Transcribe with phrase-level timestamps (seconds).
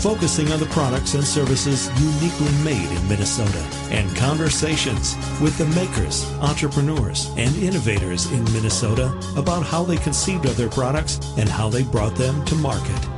[0.00, 6.24] focusing on the products and services uniquely made in Minnesota, and conversations with the makers,
[6.40, 11.82] entrepreneurs, and innovators in Minnesota about how they conceived of their products and how they
[11.82, 13.08] brought them to market.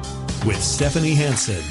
[0.45, 1.63] With Stephanie Hansen,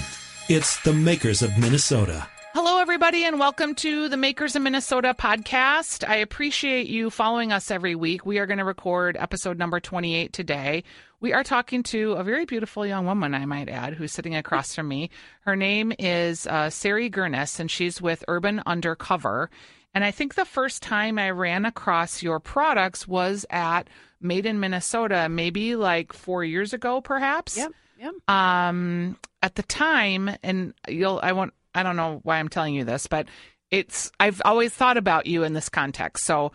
[0.48, 2.31] it's the makers of Minnesota.
[2.54, 6.06] Hello, everybody, and welcome to the Makers of Minnesota podcast.
[6.06, 8.26] I appreciate you following us every week.
[8.26, 10.84] We are going to record episode number 28 today.
[11.22, 14.76] We are talking to a very beautiful young woman, I might add, who's sitting across
[14.76, 15.12] from me.
[15.46, 19.50] Her name is uh, Sari Gurness, and she's with Urban Undercover.
[19.94, 23.88] And I think the first time I ran across your products was at
[24.20, 27.56] Made in Minnesota, maybe like four years ago, perhaps.
[27.56, 27.72] Yep.
[27.98, 28.30] Yep.
[28.30, 32.84] Um, at the time, and you'll, I won't, I don't know why I'm telling you
[32.84, 33.28] this, but
[33.70, 36.26] it's, I've always thought about you in this context.
[36.26, 36.52] So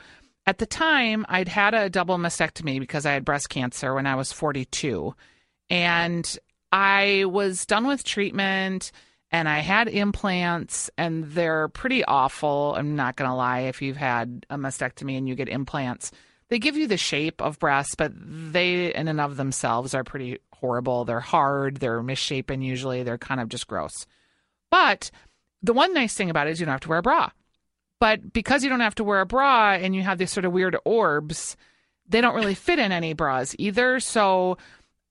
[0.46, 4.14] at the time, I'd had a double mastectomy because I had breast cancer when I
[4.14, 5.14] was 42.
[5.70, 6.38] And
[6.70, 8.92] I was done with treatment
[9.32, 12.74] and I had implants, and they're pretty awful.
[12.76, 13.60] I'm not going to lie.
[13.60, 16.12] If you've had a mastectomy and you get implants,
[16.48, 20.38] they give you the shape of breasts, but they, in and of themselves, are pretty
[20.52, 21.04] horrible.
[21.04, 24.06] They're hard, they're misshapen usually, they're kind of just gross.
[24.70, 25.10] But
[25.62, 27.30] the one nice thing about it is you don't have to wear a bra.
[27.98, 30.52] But because you don't have to wear a bra and you have these sort of
[30.52, 31.56] weird orbs,
[32.08, 34.00] they don't really fit in any bras either.
[34.00, 34.58] So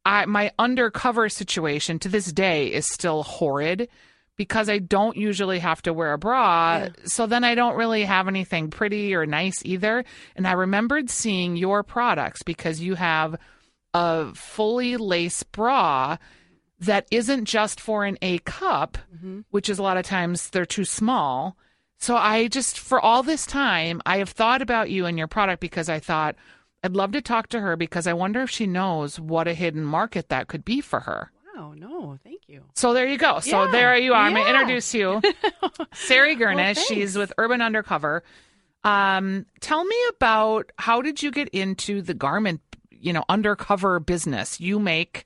[0.05, 3.89] I my undercover situation to this day is still horrid
[4.35, 6.77] because I don't usually have to wear a bra.
[6.77, 6.89] Yeah.
[7.05, 10.03] So then I don't really have anything pretty or nice either.
[10.35, 13.35] And I remembered seeing your products because you have
[13.93, 16.17] a fully lace bra
[16.79, 18.97] that isn't just for an A cup,
[19.51, 21.57] which is a lot of times they're too small.
[21.97, 25.61] So I just, for all this time, I have thought about you and your product
[25.61, 26.35] because I thought
[26.83, 29.83] I'd love to talk to her because I wonder if she knows what a hidden
[29.85, 31.31] market that could be for her.
[31.55, 31.73] Wow.
[31.75, 32.65] No, thank you.
[32.73, 33.39] So there you go.
[33.39, 34.21] So Yeah, there you are.
[34.21, 35.21] I'm going to introduce you.
[35.93, 36.75] Sari Gurnish.
[36.75, 36.89] thanks.
[36.89, 38.23] She's with Urban Undercover.
[38.83, 42.61] Um, tell me about how did you get into the garment,
[42.91, 44.59] you know, undercover business?
[44.59, 45.25] You make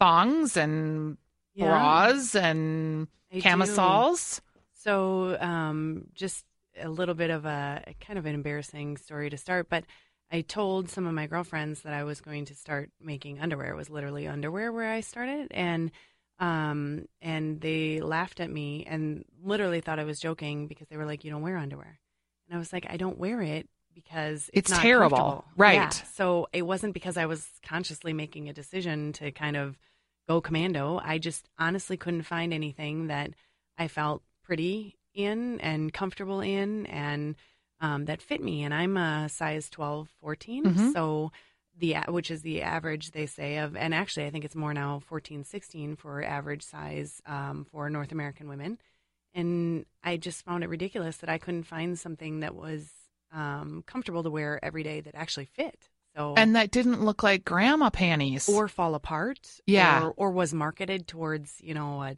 [0.00, 1.16] thongs and
[1.54, 3.42] Yeah, bras and I do.
[3.42, 4.40] camisoles.
[4.72, 6.44] So, um, just
[6.80, 9.84] a little bit of a kind of an embarrassing story to start, but
[10.30, 13.72] I told some of my girlfriends that I was going to start making underwear.
[13.72, 15.90] It was literally underwear where I started, and
[16.38, 21.06] um, and they laughed at me and literally thought I was joking because they were
[21.06, 21.98] like, "You don't wear underwear,"
[22.46, 25.44] and I was like, "I don't wear it." Because It's it's, terrible.
[25.56, 25.74] Right.
[25.74, 25.90] Yeah.
[25.90, 29.76] So it wasn't because I was consciously making a decision to kind of
[30.28, 31.00] go commando.
[31.02, 33.30] I just honestly couldn't find anything that
[33.78, 37.34] I felt pretty in and comfortable in and
[37.80, 38.62] um, that fit me.
[38.62, 40.64] And I'm a size 12, 14.
[40.64, 40.92] Mhm.
[40.92, 41.32] So
[41.76, 45.00] the, which is the average they say of, and actually I think it's more now
[45.06, 48.78] 14, 16 for average size um, for North American women.
[49.34, 52.90] And I just found it ridiculous that I couldn't find something that was
[53.32, 55.88] um, comfortable to wear every day that actually fit.
[56.18, 58.48] So And that didn't look like grandma panties.
[58.48, 59.60] or fall apart.
[59.66, 60.06] Yeah.
[60.06, 62.16] Or, or was marketed towards, you know, a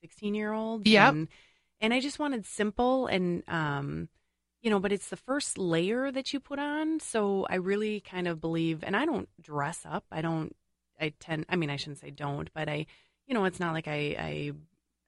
[0.00, 0.88] 16 year old.
[0.88, 1.12] Yep.
[1.12, 1.28] And,
[1.80, 4.08] and I just wanted simple and, um,
[4.60, 6.98] you know, but it's the first layer that you put on.
[6.98, 10.04] So I really kind of believe, and I don't dress up.
[10.10, 10.54] I don't,
[11.00, 12.86] I tend, I mean, I shouldn't say don't, but I,
[13.26, 14.52] you know, it's not like I, I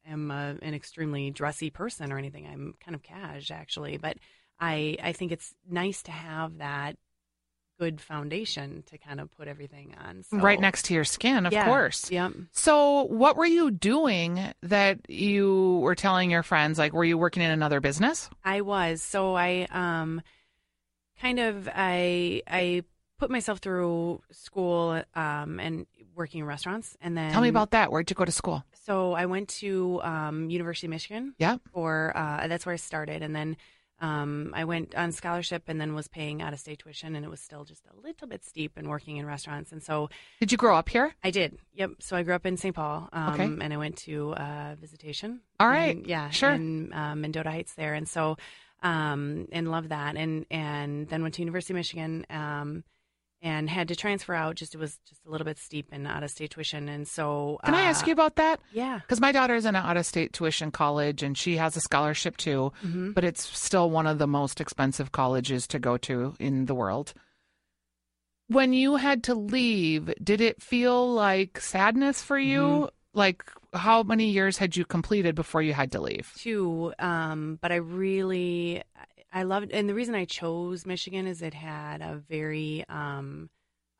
[0.08, 2.46] am a, an extremely dressy person or anything.
[2.46, 4.18] I'm kind of cash actually, but
[4.60, 6.96] I, I think it's nice to have that
[7.78, 10.22] good foundation to kind of put everything on.
[10.22, 11.64] So, right next to your skin, of Yeah.
[11.64, 12.10] course.
[12.10, 12.32] Yep.
[12.52, 16.78] So, what were you doing that you were telling your friends?
[16.78, 18.30] Like, were you working in another business?
[18.44, 19.02] I was.
[19.02, 20.22] So I um
[21.20, 22.82] kind of I I
[23.18, 27.90] put myself through school um and working in restaurants and then Tell me about that.
[27.90, 28.64] Where'd you go to school?
[28.86, 31.56] so I went to um University of Michigan Yeah.
[31.72, 33.56] for uh that's where I started and then
[34.04, 37.30] um I went on scholarship and then was paying out of state tuition and it
[37.34, 40.08] was still just a little bit steep and working in restaurants and so
[40.40, 41.08] Did you grow up here?
[41.22, 41.50] I did.
[41.74, 41.90] Yep.
[42.00, 42.74] So I grew up in St.
[42.74, 43.08] Paul.
[43.12, 43.44] Um, Okay.
[43.64, 45.40] And I went to uh, visitation.
[45.60, 45.96] All right.
[45.96, 46.30] in- yeah.
[46.30, 46.52] Sure.
[46.52, 47.94] In uh, Mendota Heights there.
[47.94, 48.36] And so,
[48.82, 50.16] um, and loved that.
[50.16, 52.26] And, and then went to University of Michigan.
[53.44, 54.56] And had to transfer out.
[54.56, 57.58] Just it was just a little bit steep and out of state tuition, and so
[57.62, 58.58] Can I uh, ask you about that?
[58.72, 61.80] Yeah, Because my daughter's in an out of state tuition college and she has a
[61.80, 66.34] scholarship too, hmm but it's still one of the most expensive colleges to go to
[66.40, 67.12] in the world.
[68.48, 72.60] when you had to leave, did it feel like sadness for you?
[72.62, 72.84] Mm-hmm.
[73.18, 76.32] Like how many years had you completed before you had to leave?
[76.36, 78.82] Two, um, but I really,
[79.34, 83.50] I loved, and the reason I chose Michigan is it had a very, um,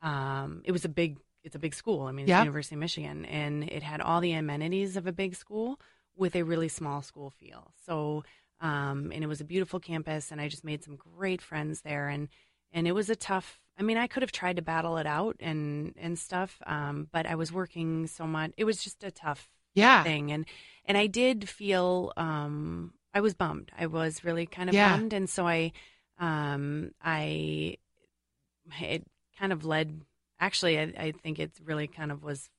[0.01, 2.03] um, it was a big, it's a big school.
[2.03, 2.41] I mean, it's Yeah.
[2.41, 5.79] University of Michigan, and it had all the amenities of a big school
[6.15, 7.73] with a really small school feel.
[7.85, 8.23] So,
[8.61, 12.07] um, and it was a beautiful campus, and I just made some great friends there,
[12.07, 12.29] and
[12.71, 13.59] and it was a tough.
[13.77, 17.25] I mean, I could have tried to battle it out and and stuff, um, but
[17.25, 18.51] I was working so much.
[18.57, 20.03] It was just a tough Yeah.
[20.03, 20.45] thing and
[20.85, 23.71] and I did feel um I was bummed.
[23.77, 24.97] I was really kind of Yeah.
[24.97, 25.71] bummed and so I
[26.19, 27.77] um I
[28.81, 29.03] it
[29.39, 30.01] kind of led
[30.39, 32.49] actually I, I think it really kind of was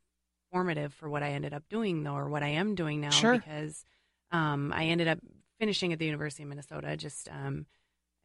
[0.50, 3.38] formative for what I ended up doing though or what I am doing now Sure.
[3.38, 3.84] because
[4.32, 5.18] um I ended up
[5.60, 7.66] finishing at the University of Minnesota just um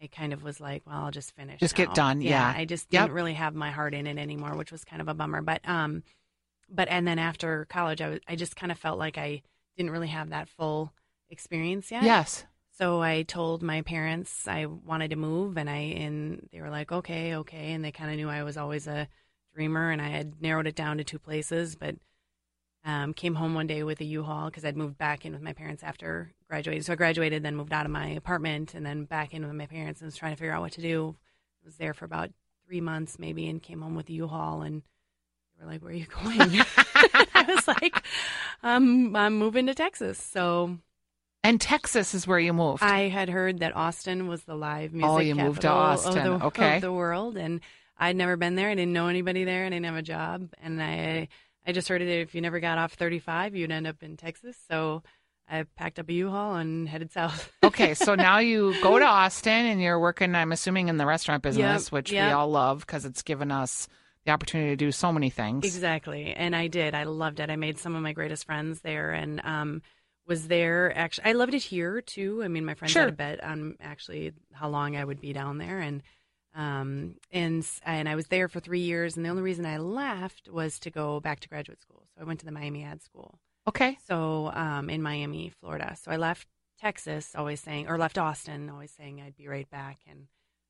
[0.03, 1.59] I kind of was like, well, I'll just finish.
[1.59, 1.93] Just get now.
[1.93, 2.51] done, yeah.
[2.55, 3.03] I just Yep.
[3.03, 5.43] didn't really have my heart in it anymore, which was kind of a bummer.
[5.43, 6.01] But um,
[6.67, 9.43] but and then after college, I was I just kind of felt like I
[9.77, 10.91] didn't really have that full
[11.31, 12.03] experience yet.
[12.03, 12.45] Yes.
[12.77, 16.91] So I told my parents I wanted to move, and I and they were like,
[16.91, 19.07] okay, okay, and they kind of knew I was always a
[19.53, 21.95] dreamer, and I had narrowed it down to two places, but
[22.83, 25.53] um, came home one day with a U-Haul because I'd moved back in with my
[25.53, 26.81] parents after graduating.
[26.81, 29.67] So I graduated, then moved out of my apartment, and then back in with my
[29.67, 31.15] parents and was trying to figure out what to do.
[31.63, 32.31] was there for about
[32.65, 34.81] three months maybe, and came home with a U-Haul, and
[35.59, 36.39] they were like, "Where are you going?"
[37.35, 38.03] I was like,
[38.63, 40.79] um, "I'm moving to Texas." So
[41.43, 42.83] And Texas is where you moved.
[42.83, 46.27] I had heard that Austin was the live music Oh, you moved to capital Austin.
[46.33, 46.75] Of the, Okay.
[46.75, 47.61] of the world, and
[47.97, 48.69] I'd never been there.
[48.69, 49.65] I didn't know anybody there.
[49.65, 51.27] I didn't have a job, and I
[51.65, 54.57] I just heard that if you never got off 35, you'd end up in Texas.
[54.69, 55.03] So
[55.49, 57.51] I packed up a U-Haul and headed south.
[57.63, 61.43] okay, so now you go to Austin and you're working, I'm assuming, in the restaurant
[61.43, 63.87] business, Yep, which we all love because it's given us
[64.25, 65.65] the opportunity to do so many things.
[65.65, 66.33] Exactly.
[66.33, 66.93] And I did.
[66.95, 67.49] I loved it.
[67.49, 69.81] I made some of my greatest friends there and um,
[70.27, 70.95] was there.
[70.97, 72.41] Actually, I loved it here too.
[72.43, 73.03] I mean, my friends Sure.
[73.03, 75.79] had a bet on actually how long I would be down there.
[75.79, 76.03] And
[76.53, 79.15] um, and and I was there for three years.
[79.15, 82.07] And the only reason I left was to go back to graduate school.
[82.13, 83.39] So I went to the Miami Ad School.
[83.67, 83.97] Okay.
[84.05, 85.95] So um, in Miami, Florida.
[86.01, 86.47] So I left
[86.79, 90.27] Texas, always saying, or left Austin, always saying I'd be right back, and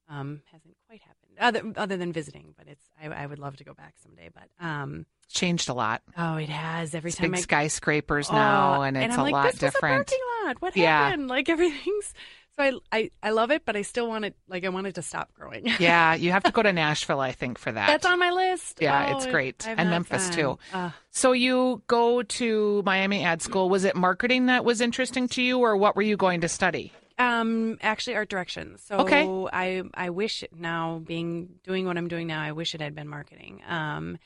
[0.09, 1.17] um, hasn't quite happened.
[1.39, 4.29] Other other than visiting, but it's I, I would love to go back someday.
[4.33, 6.01] But um, It's changed a lot.
[6.17, 9.23] oh, it has every It's time big I skyscrapers Oh, now, and it's I'm a
[9.23, 10.11] like, lot different.
[10.11, 10.61] a parking lot.
[10.61, 11.09] What Yeah.
[11.09, 11.27] happened?
[11.29, 12.13] Like everything's.
[12.57, 14.35] So I, I I love it, but I still want it.
[14.49, 15.67] Like I want it to stop growing.
[15.79, 17.87] yeah, you have to go to Nashville, I think, for that.
[17.87, 18.79] That's on my list.
[18.81, 19.65] Yeah, Oh, it's great.
[19.65, 20.35] And Memphis, gone.
[20.35, 20.59] too.
[20.73, 23.69] Uh, So you go to Miami Ad School.
[23.69, 26.91] Was it marketing that was interesting to you, or what were you going to study?
[27.21, 28.77] Um, actually, art direction.
[28.77, 29.23] So Okay.
[29.53, 32.41] I I wish now being doing what I'm doing now.
[32.41, 33.61] I wish it had been marketing.
[33.67, 34.17] Um,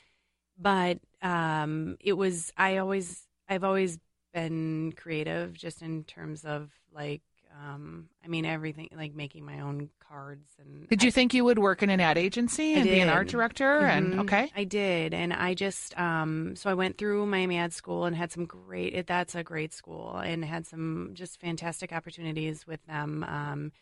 [0.58, 2.52] but um, it was.
[2.56, 3.98] I always I've always
[4.32, 7.22] been creative, just in terms of like.
[7.64, 10.88] Um, I mean everything like making my own cards and.
[10.88, 13.28] Did you think you would work in an ad agency I and be an art
[13.28, 13.78] director?
[13.86, 14.20] And Mhm.
[14.20, 18.14] okay, I did, and I just um, so I went through Miami Ad School and
[18.16, 18.94] had some great.
[18.94, 23.72] It, that's a great school, and had some just fantastic opportunities with them um,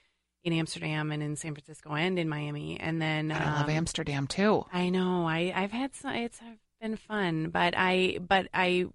[0.43, 2.79] in Amsterdam and in San Francisco and in Miami.
[2.79, 4.65] And then I love um, Amsterdam too.
[4.73, 6.15] I know I I've had some.
[6.15, 6.41] It's
[6.81, 8.87] been fun, but I but I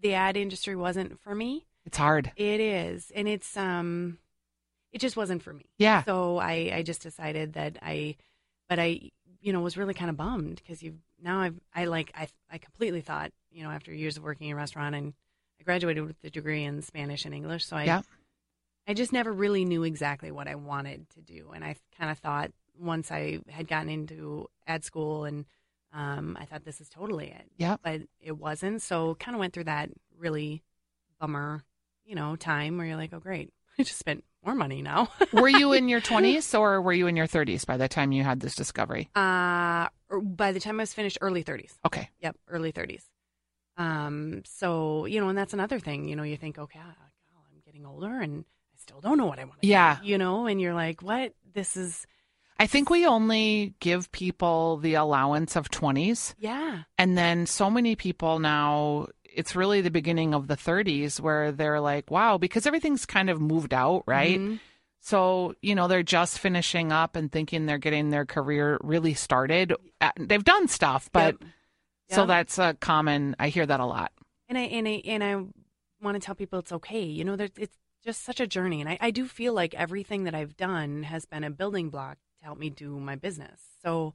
[0.00, 1.66] the ad industry wasn't for me.
[1.84, 2.32] It's hard.
[2.36, 4.18] It is, and it's um,
[4.92, 5.66] it just wasn't for me.
[5.78, 6.02] Yeah.
[6.04, 8.16] So I I just decided that I,
[8.68, 12.10] but I you know was really kind of bummed because you now I've I like
[12.14, 15.14] I I completely thought you know after years of working in a restaurant and
[15.60, 18.02] I graduated with a degree in Spanish and English, so I Yeah.
[18.86, 22.18] I just never really knew exactly what I wanted to do, and I kind of
[22.18, 25.44] thought once I had gotten into ad school and
[25.92, 27.76] um, I thought this is totally it Yeah.
[27.82, 28.82] but it wasn't.
[28.82, 30.62] So kind of went through that really
[31.18, 31.64] bummer,
[32.04, 35.08] you know, time where you're like, oh great, I just spent more money now.
[35.32, 38.24] were you in your 20s or were you in your 30s by the time you
[38.24, 39.08] had this discovery?
[39.14, 39.88] uh,
[40.22, 41.74] by the time I was finished, early 30s.
[41.86, 42.08] Okay.
[42.20, 43.02] Yep, early 30s.
[43.76, 46.08] Um, so you know, and that's another thing.
[46.08, 48.44] You know, you think, okay, oh, I'm getting older, and
[48.74, 49.60] I still don't know what I want.
[49.60, 49.98] to Yeah.
[50.02, 51.34] you know, and you're like, what?
[51.54, 52.06] This is
[52.60, 56.34] I think we only give people the allowance of 20s.
[56.38, 59.06] yeah, And then so many people now,
[59.38, 63.40] it's really the beginning of the 30s where they're like, wow, because everything's kind of
[63.40, 64.40] moved out, right?
[64.40, 64.58] Mhm.
[65.00, 69.72] So, you know, they're just finishing up and thinking they're getting their career really started.
[70.00, 71.50] Uh, They've done stuff, but Yep.
[72.10, 74.10] so that's a common, I hear that a lot.
[74.48, 75.34] and I and I and I
[76.04, 77.04] want to tell people it's okay.
[77.04, 80.34] You know, it's just such a journey, and I, I do feel like everything that
[80.34, 83.60] I've done has been a building block to help me do my business.
[83.82, 84.14] So,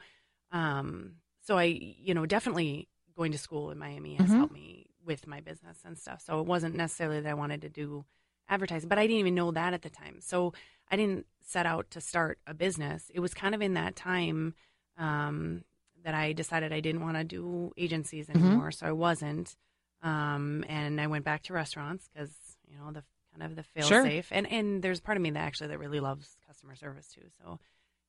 [0.52, 1.16] um,
[1.46, 4.38] so I, you know, definitely going to school in Miami has Mhm.
[4.38, 6.22] helped me with my business and stuff.
[6.22, 8.06] So it wasn't necessarily that I wanted to do
[8.50, 10.20] advertising, but I didn't even know that at the time.
[10.20, 10.54] So
[10.92, 13.10] I didn't set out to start a business.
[13.14, 14.54] It was kind of in that time
[14.98, 15.64] um,
[16.04, 18.36] that I decided I didn't want to do agencies Mhm.
[18.36, 18.72] anymore.
[18.72, 19.56] So I wasn't.
[20.02, 23.88] Um, and I went back to restaurants because, you know, the kind of the fail
[23.88, 24.04] Sure.
[24.04, 24.28] safe.
[24.32, 27.30] And, and there's part of me that actually that really loves customer service too.
[27.42, 27.60] So,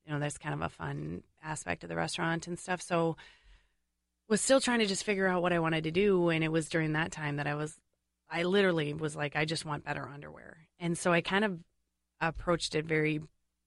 [0.05, 2.83] you know, there's kind of a fun aspect of the restaurant and stuff.
[2.83, 3.17] So
[4.29, 6.29] was still trying to just figure out what I wanted to do.
[6.31, 7.79] And it was during that time that I was,
[8.31, 10.59] I literally was like, I just want better underwear.
[10.79, 11.59] And so I kind of
[12.21, 13.21] approached it very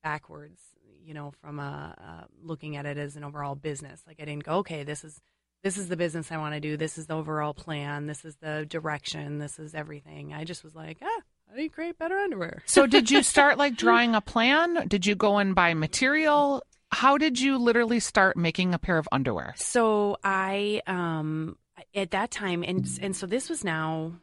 [0.04, 0.60] backwards,
[1.04, 4.02] you know, from a, uh, looking at it as an overall business.
[4.08, 5.22] Like I didn't go, okay, this is,
[5.64, 6.78] this is the business I want to do.
[6.78, 8.08] This is the overall plan.
[8.08, 9.40] This is the direction.
[9.40, 10.34] This is everything.
[10.34, 11.22] I just was like, ah,
[11.52, 12.64] I need create better underwear.
[12.66, 14.88] So did you start like drawing a plan?
[14.88, 16.64] Did you go and buy material?
[16.98, 19.54] How did you literally start making a pair of underwear?
[19.56, 21.56] So I um
[21.94, 24.14] at that time and and so this was now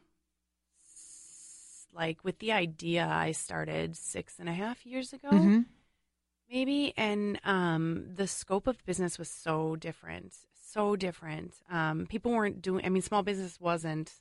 [1.93, 5.61] like with the idea I started six and a half years ago hmm
[6.51, 10.33] maybe and um the scope of business was so different
[10.69, 11.53] so different.
[11.71, 14.11] Um people weren't doing I mean small business wasn't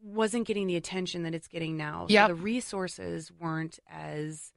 [0.00, 2.06] wasn't getting the attention that it's getting now.
[2.08, 4.52] Yeah, so the resources weren't as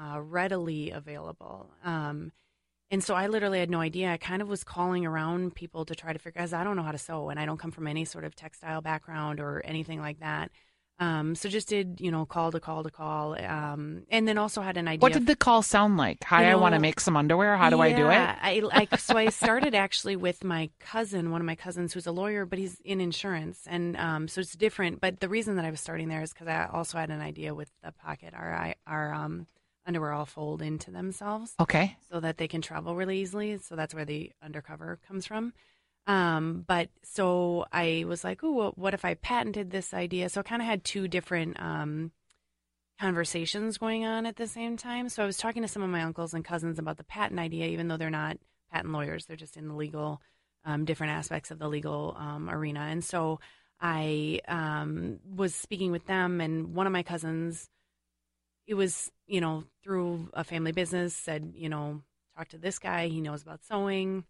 [0.00, 2.32] uh, readily available um
[2.92, 4.12] and so I literally had no idea.
[4.12, 6.82] I kind of was calling around people to try to figure because I don't know
[6.82, 9.98] how to sew and I don't come from any sort of textile background or anything
[9.98, 10.50] like that.
[10.98, 13.34] Um, so just did, you know, call to call to call.
[13.42, 15.00] Um, and then also had an idea.
[15.00, 16.22] What did the call sound like?
[16.24, 17.56] Hi, You I want to make some underwear.
[17.56, 18.12] How do I do it?
[18.12, 22.12] Yeah, I so I started actually with my cousin, one of my cousins who's a
[22.12, 25.00] lawyer, but he's in insurance, and um, so it's different.
[25.00, 27.54] But the reason that I was starting there is because I also had an idea
[27.54, 28.34] with the pocket.
[28.34, 29.46] Our our um,
[29.86, 31.96] underwear all fold into themselves Okay.
[32.10, 33.58] so that they can travel really easily.
[33.58, 35.52] So that's where the undercover comes from.
[36.06, 40.28] Um, but so I was like, oh, well, what if I patented this idea?
[40.28, 42.12] So I kind of had two different um,
[43.00, 45.08] conversations going on at the same time.
[45.08, 47.66] So I was talking to some of my uncles and cousins about the patent idea,
[47.66, 48.36] even though they're not
[48.72, 50.20] patent lawyers, they're just in the legal,
[50.64, 52.80] um, different aspects of the legal um, arena.
[52.80, 53.40] And so
[53.80, 57.68] I um, was speaking with them, and one of my cousins,
[58.66, 62.02] it was, you know, through a family business, said, you know,
[62.36, 63.08] talk to this guy.
[63.08, 64.24] He knows about sewing,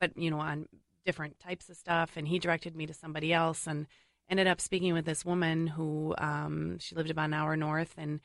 [0.00, 0.68] but, you know, on
[1.04, 2.16] different types of stuff.
[2.16, 3.86] And he directed me to somebody else and
[4.28, 7.94] ended up speaking with this woman who um, she lived about an hour north.
[7.96, 8.20] And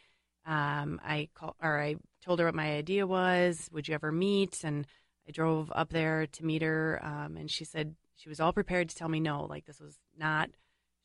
[0.45, 3.69] um, I call, or I told her what my idea was.
[3.73, 4.63] Would you ever meet?
[4.63, 4.85] And
[5.27, 6.99] I drove up there to meet her.
[7.03, 9.97] Um, and she said she was all prepared to tell me no, like this was
[10.17, 10.49] not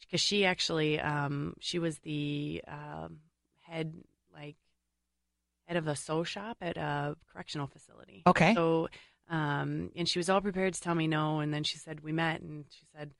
[0.00, 3.18] because she actually um, she was the um,
[3.72, 3.94] head
[4.32, 4.56] like
[5.66, 8.22] head of a sew shop at a correctional facility.
[8.26, 8.54] Okay.
[8.54, 8.88] So,
[9.28, 12.12] um, and she was all prepared to tell me no, and then she said we
[12.12, 13.12] met, and she said,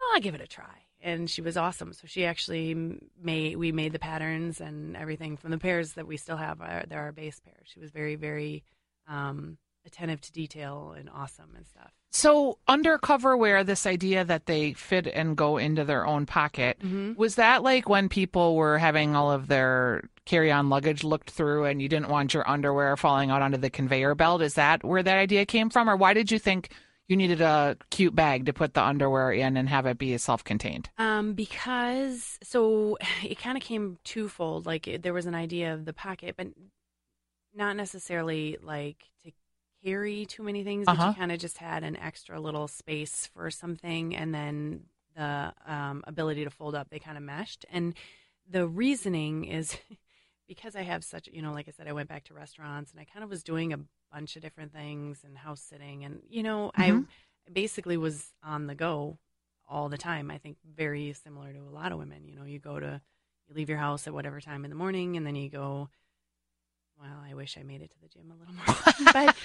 [0.00, 1.92] "Oh, I'll give it a try." And she was awesome.
[1.92, 2.74] So she actually
[3.22, 6.60] made we made the patterns and everything from the pairs that we still have.
[6.60, 7.66] Are, they're our base pairs.
[7.66, 8.64] She was very very
[9.08, 11.92] um, attentive to detail and awesome and stuff.
[12.10, 17.14] So undercover wear, this idea that they fit and go into their own pocket, Mm-hmm.
[17.14, 21.80] was that like when people were having all of their carry-on luggage looked through and
[21.80, 24.42] you didn't want your underwear falling out onto the conveyor belt?
[24.42, 26.70] Is that where that idea came from, or why did you think
[27.08, 30.90] you needed a cute bag to put the underwear in and have it be self-contained?
[30.98, 34.66] Um, because so it kind of came twofold.
[34.66, 36.48] Like it, there was an idea of the pocket, but
[37.54, 39.30] not necessarily like to
[39.86, 40.88] carry too many things.
[40.88, 41.04] But Uh-huh.
[41.06, 44.84] you kind of just had an extra little space for something, and then
[45.16, 46.90] the um, ability to fold up.
[46.90, 47.94] They kind of meshed, and
[48.48, 49.76] the reasoning is
[50.48, 53.00] because I have such, you know, like I said, I went back to restaurants, and
[53.00, 53.80] I kind of was doing a
[54.12, 57.06] bunch of different things and house sitting, and you know, Mhm.
[57.46, 59.18] I basically was on the go
[59.68, 60.30] all the time.
[60.30, 62.26] I think very similar to a lot of women.
[62.28, 63.00] You know, you go to,
[63.48, 65.88] you leave your house at whatever time in the morning, and then you go.
[67.00, 68.54] Well, I wish I made it to the gym a little
[69.04, 69.36] more, but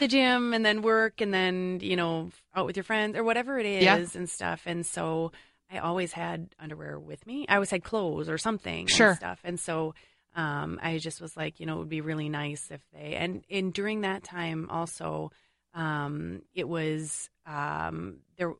[0.00, 3.58] the gym and then work and then you know out with your friends or whatever
[3.58, 4.04] it is Yeah.
[4.14, 4.62] and stuff.
[4.66, 5.32] And so
[5.70, 7.46] I always had underwear with me.
[7.48, 9.08] I always had clothes or something Sure.
[9.08, 9.40] and stuff.
[9.44, 9.94] And so
[10.34, 13.44] um, I just was like, you know, it would be really nice if they and
[13.50, 15.30] and during that time also
[15.74, 18.52] um, it was um, there.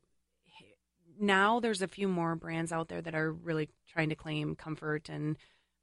[1.22, 5.08] Now there's a few more brands out there that are really trying to claim comfort
[5.10, 5.36] and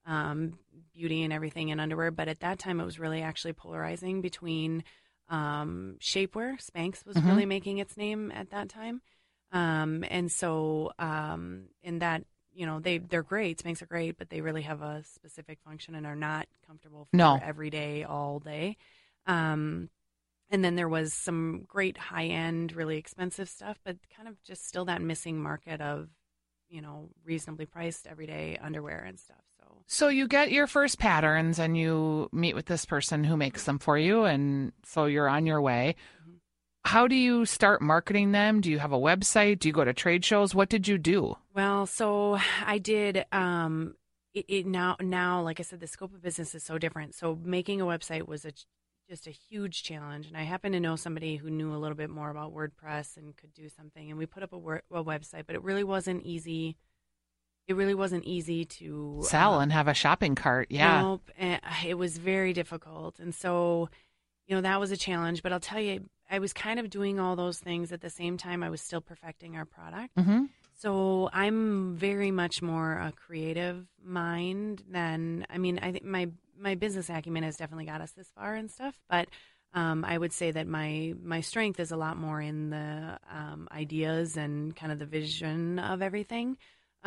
[0.08, 0.58] um,
[0.94, 2.10] beauty and everything in underwear.
[2.10, 4.84] But at that time, it was really actually polarizing between
[5.30, 6.58] um, shapewear.
[6.60, 7.28] Spanx was Mhm.
[7.28, 9.02] really making its name at that time,
[9.52, 12.24] um, and so um, in that
[12.54, 13.60] you know they they're great.
[13.62, 17.18] Spanx are great, but they really have a specific function and are not comfortable for
[17.18, 17.40] No.
[17.44, 18.78] every day, all day.
[19.26, 19.90] Um,
[20.50, 24.66] and then there was some great high end, really expensive stuff, but kind of just
[24.66, 26.08] still that missing market of,
[26.70, 29.44] you know, reasonably priced everyday underwear and stuff.
[29.88, 33.80] So you get your first patterns and you meet with this person who makes them
[33.80, 35.96] for you and so you're on your way.
[36.84, 38.60] How do you start marketing them?
[38.60, 39.60] Do you have a website?
[39.60, 40.54] Do you go to trade shows?
[40.54, 41.38] What did you do?
[41.54, 43.26] Well, so I did.
[43.32, 43.96] Um,
[44.34, 47.16] it, it now now like I said, the scope of business is so different.
[47.16, 48.52] So making a website was a
[49.10, 52.10] just a huge challenge, and I happened to know somebody who knew a little bit
[52.10, 55.44] more about WordPress and could do something, and we put up a, wor- a website,
[55.48, 56.76] but it really wasn't easy.
[57.68, 60.68] It really wasn't easy to Sell um, and have a shopping cart.
[60.70, 61.02] Yeah.
[61.02, 61.30] Nope.
[61.38, 63.20] eh, It was very difficult.
[63.20, 63.90] And so,
[64.48, 65.44] you know, that was a challenge.
[65.44, 68.38] But I'll tell you, I was kind of doing all those things at the same
[68.38, 70.12] time I was still perfecting our product.
[70.18, 70.46] hmm
[70.80, 76.76] So I'm very much more a creative mind than, I mean, I think my, my
[76.76, 78.96] business acumen has definitely got us this far and stuff.
[79.10, 79.28] But
[79.74, 83.68] um, I would say that my, my strength is a lot more in the um,
[83.72, 86.58] ideas and kind of the vision of everything.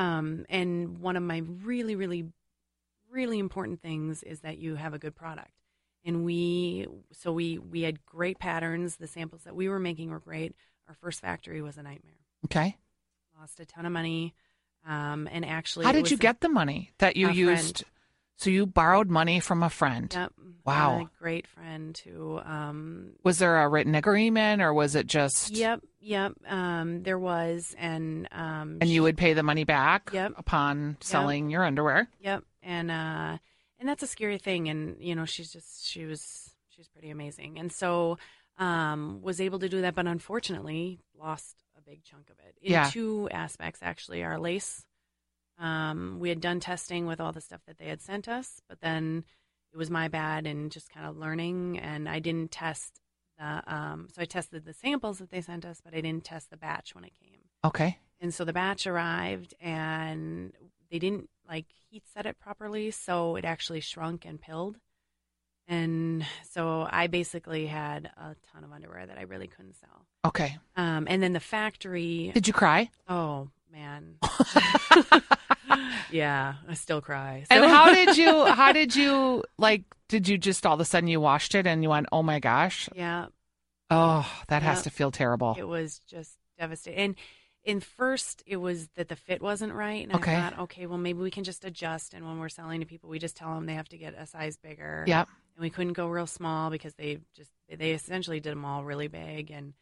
[0.01, 2.33] Um, and one of my really, really
[3.11, 5.51] really important things is that you have a good product.
[6.05, 8.97] And we, so we, we had great patterns.
[8.97, 10.55] The samples that we were making were great.
[10.89, 12.15] Our first factory was a nightmare.
[12.47, 12.77] Okay.
[13.39, 14.35] Lost a ton of money.
[14.87, 17.81] Um, and actually, How did you get the money that you used?
[17.81, 17.95] friend.
[18.41, 20.11] So you borrowed money from a friend.
[20.11, 20.33] Yep.
[20.65, 21.01] Wow.
[21.03, 25.83] A great friend who, um, Was there a written agreement or was it just yep,
[26.01, 26.33] yep.
[26.49, 30.33] Um, there was, and, um, and you would pay the money back Yep.
[30.39, 32.09] upon selling your underwear?
[32.21, 33.37] Yep, and uh,
[33.79, 34.69] and that's a scary thing.
[34.71, 38.17] And you know, she's just she was she's pretty amazing, and so
[38.59, 42.73] um, was able to do that, but unfortunately lost a big chunk of it in
[42.73, 42.89] Yeah.
[42.91, 43.81] two aspects.
[43.83, 44.85] Actually, our lace.
[45.61, 48.81] Um, we had done testing with all the stuff that they had sent us, but
[48.81, 49.25] then
[49.73, 53.01] it was my bad and just kind of learning, and I didn't test
[53.39, 53.63] the.
[53.67, 56.57] Um, so I tested the samples that they sent us, but I didn't test the
[56.57, 57.41] batch when it came.
[57.65, 57.99] Okay.
[58.21, 60.53] And so the batch arrived and
[60.91, 64.79] they didn't like heat set it properly, so it actually shrunk and pilled.
[65.71, 70.05] And so I basically had a ton of underwear that I really couldn't sell.
[70.27, 70.59] Okay.
[70.77, 72.91] Um, and then the factory, Did you cry?
[73.09, 74.17] oh man,
[76.11, 77.45] yeah, I still cry.
[77.51, 81.09] And how did you how did you like did you just all of a sudden
[81.09, 83.27] you washed it and you went, "Oh my gosh." yeah,
[83.91, 85.55] Oh, that has to feel terrible.
[85.59, 86.99] it was just devastating.
[87.01, 87.15] And
[87.65, 90.37] in first, it was that the fit wasn't right, and Okay.
[90.37, 92.15] I thought, okay, well maybe we can just adjust.
[92.15, 94.27] And when we're selling to people, we just tell them they have to get a
[94.27, 95.05] size bigger.
[95.07, 95.29] Yep.
[95.57, 99.09] and we couldn't go real small because they just they essentially did them all really
[99.09, 99.75] big and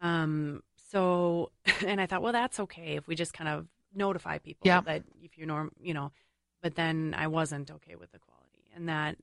[0.00, 1.50] um so
[1.86, 4.80] and I thought well that's okay if we just kind of notify people Yeah.
[4.82, 6.12] that if you're norm you know
[6.62, 9.16] but then I wasn't okay with the quality and that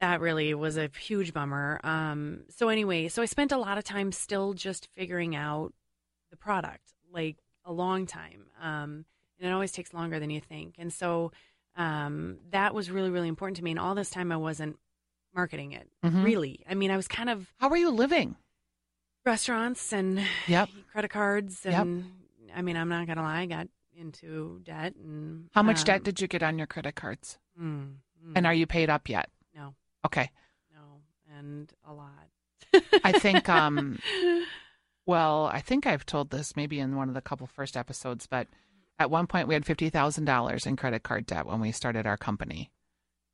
[0.00, 3.84] that really was a huge bummer um so anyway so I spent a lot of
[3.84, 5.72] time still just figuring out
[6.30, 9.04] the product like a long time um
[9.38, 11.32] and it always takes longer than you think and so
[11.76, 14.76] um, that was really really important to me and all this time i wasn't
[15.34, 16.22] marketing it Mhm.
[16.24, 18.36] really i mean i was kind of How were you living?
[19.24, 20.70] restaurants and Yep.
[20.92, 21.74] credit cards Yep.
[21.74, 22.04] and
[22.54, 26.04] i mean i'm not gonna lie i got into debt and How much um, debt
[26.04, 27.38] did you get on your credit cards?
[27.60, 27.94] mm,
[28.24, 29.28] mm, And are you paid up yet?
[29.54, 29.74] no
[30.06, 30.30] Okay.
[30.72, 31.02] no
[31.36, 32.28] and a lot
[33.04, 33.98] I think um
[35.08, 38.46] well, I think I've told this maybe in one of the couple first episodes, but
[38.98, 42.06] at one point we had fifty thousand dollars in credit card debt when we started
[42.06, 42.70] our company,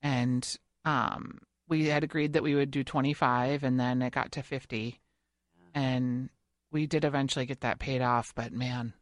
[0.00, 4.30] and um, we had agreed that we would do twenty five, and then it got
[4.32, 5.00] to fifty,
[5.74, 6.30] and
[6.70, 8.32] we did eventually get that paid off.
[8.36, 8.94] But man,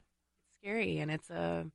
[0.46, 1.66] it's scary and it's a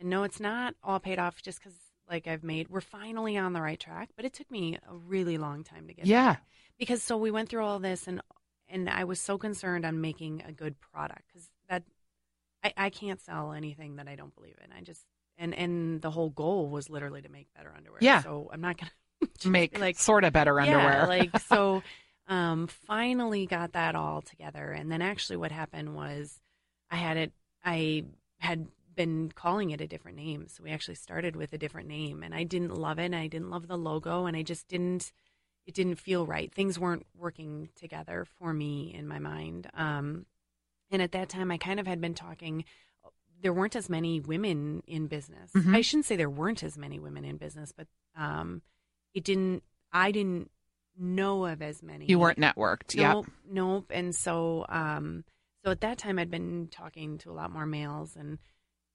[0.00, 1.78] and no it's not all paid off just because
[2.10, 5.38] like i've made we're finally on the right track but it took me a really
[5.38, 6.40] long time to get yeah, there.
[6.78, 8.20] because so we went through all this and
[8.68, 11.82] and i was so concerned on making a good product because that
[12.62, 15.02] I, I can't sell anything that i don't believe in i just
[15.38, 18.22] and and the whole goal was literally to make better underwear Yeah.
[18.22, 18.90] so i'm not gonna
[19.44, 20.92] make like sort of better underwear.
[20.92, 21.82] yeah, like so
[22.28, 26.40] um finally got that all together and then actually what happened was
[26.90, 27.32] I had it
[27.64, 28.04] I
[28.38, 30.46] had been calling it a different name.
[30.48, 33.26] So we actually started with a different name and I didn't love it and I
[33.26, 35.10] didn't love the logo and I just didn't
[35.66, 36.52] it didn't feel right.
[36.52, 39.68] Things weren't working together for me in my mind.
[39.74, 40.26] Um
[40.90, 42.64] and at that time I kind of had been talking
[43.40, 45.50] there weren't as many women in business.
[45.52, 45.74] Mhm.
[45.74, 48.62] I shouldn't say there weren't as many women in business, but um
[49.14, 50.50] it didn't I didn't
[50.96, 52.06] know of as many.
[52.06, 52.94] you weren't networked.
[52.96, 53.86] Nope, nope.
[53.90, 55.24] And so, um,
[55.64, 58.38] so at that time, I'd been talking to a lot more males, and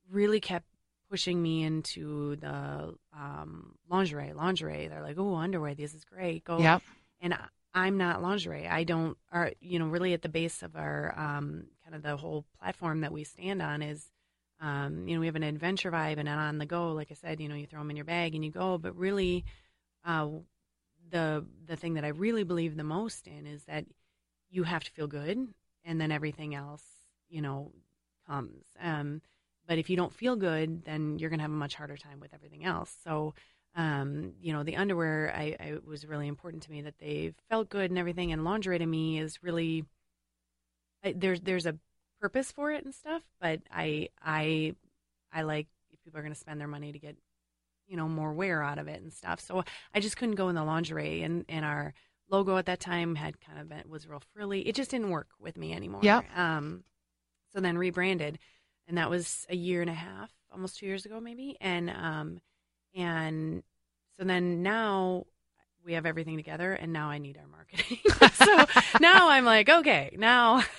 [0.10, 0.66] really kept
[1.10, 4.34] pushing me into the um, lingerie.
[4.34, 4.88] Lingerie.
[4.88, 5.76] They're like, "Oh, underwear.
[5.76, 6.44] This is great.
[6.44, 6.82] Go." Yep.
[7.22, 8.68] And I, I'm not lingerie.
[8.68, 12.18] I don't are you know really at the base of our um, kind of the
[12.18, 14.06] whole platform that we stand on is
[14.60, 16.92] um, you know we have an adventure vibe and on the go.
[16.92, 18.78] Like I said, you know you throw them in your bag and you go.
[18.78, 19.46] But really,
[20.06, 20.28] uh,
[21.10, 23.86] the the thing that I really believe the most in is that
[24.50, 25.48] you have to feel good,
[25.86, 26.84] and then everything else
[27.30, 27.72] you know
[28.28, 28.66] comes.
[28.82, 29.22] Um,
[29.70, 32.20] but if you don't feel good, then you're going to have a much harder time
[32.20, 32.94] with everything else.
[33.04, 33.36] So
[33.76, 37.70] um, you know, the underwear I, I was really important to me that they felt
[37.70, 38.32] good and everything.
[38.32, 39.86] And lingerie to me is really
[41.04, 41.78] I, there's there's a
[42.20, 43.22] purpose for it and stuff.
[43.40, 44.74] But I I
[45.32, 47.16] I like if people are going to spend their money to get
[47.88, 49.40] you know more wear out of it and stuff.
[49.40, 51.94] So I just couldn't go in the lingerie and and our
[52.28, 54.68] logo at that time had kind of been, was real frilly.
[54.68, 56.02] It just didn't work with me anymore.
[56.04, 56.26] Yep.
[56.36, 56.84] Um,
[57.54, 58.38] so then rebranded,
[58.90, 61.56] and that was a year and a half, almost two years ago, maybe.
[61.62, 62.42] And um,
[62.94, 63.64] and
[64.18, 65.28] so then now
[65.86, 68.00] we have everything together and now I need our marketing.
[68.34, 68.66] so
[69.00, 70.64] now I'm like, okay, now.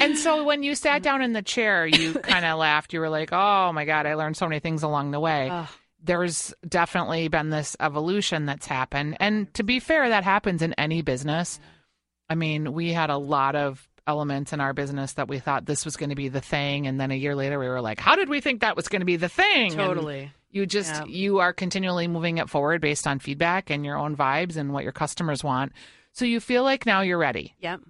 [0.00, 2.92] And so when you sat down in the chair, you kind of laughed.
[2.92, 5.50] You were like, "Oh my god, I learned so many things along the way."
[6.02, 9.16] There's definitely been this evolution that's happened.
[9.20, 11.58] And to be fair, that happens in any business.
[12.28, 15.84] I mean, we had a lot of elements in our business that we thought this
[15.84, 18.16] was going to be the thing and then a year later we were like, "How
[18.16, 20.32] did we think that was going to be the thing?" And totally.
[20.50, 21.04] you just Yeah.
[21.06, 24.84] you are continually moving it forward based on feedback and your own vibes and what
[24.84, 25.72] your customers want.
[26.12, 27.54] So you feel like now you're ready.
[27.60, 27.80] Yep.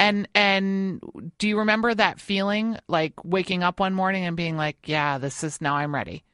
[0.00, 1.02] And and
[1.38, 5.44] do you remember that feeling like waking up one morning and being like, yeah, this
[5.44, 6.24] is now I'm ready.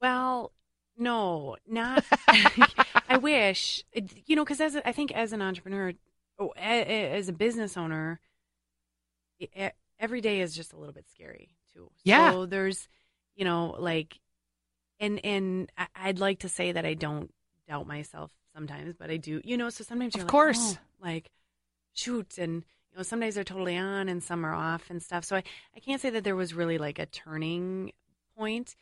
[0.00, 0.52] Well,
[0.96, 2.04] no, not.
[3.08, 3.82] I wish,
[4.26, 5.92] you know, because as a, I think as an entrepreneur,
[6.38, 8.20] oh, as a business owner,
[9.98, 11.90] every day is just a little bit scary too.
[12.04, 12.32] Yeah.
[12.32, 12.88] So there's,
[13.34, 14.18] you know, like,
[15.00, 17.32] and and I'd like to say that I don't
[17.68, 19.40] doubt myself sometimes, but I do.
[19.44, 20.72] You know, so sometimes Of you're course.
[20.72, 21.30] like, oh, like,
[21.94, 25.24] shoot, and you know, some days are totally on and some are off and stuff.
[25.24, 25.42] So I
[25.76, 27.92] I can't say that there was really like a turning
[28.36, 28.74] point,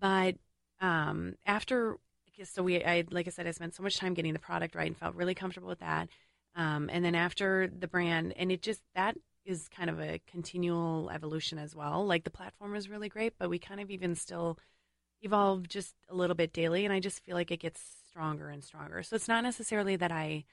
[0.00, 0.36] but
[0.80, 1.96] um, after
[2.44, 4.86] so we I like I said I spent so much time getting the product right
[4.86, 6.08] and felt really comfortable with that.
[6.54, 9.16] Um, and then after the brand and it just that
[9.48, 12.06] is kind of a continual evolution as well.
[12.06, 14.58] Like the platform is really great, but we kind of even still
[15.22, 18.62] evolve just a little bit daily and I just feel like it gets stronger and
[18.62, 19.02] stronger.
[19.02, 20.44] So it's not necessarily that I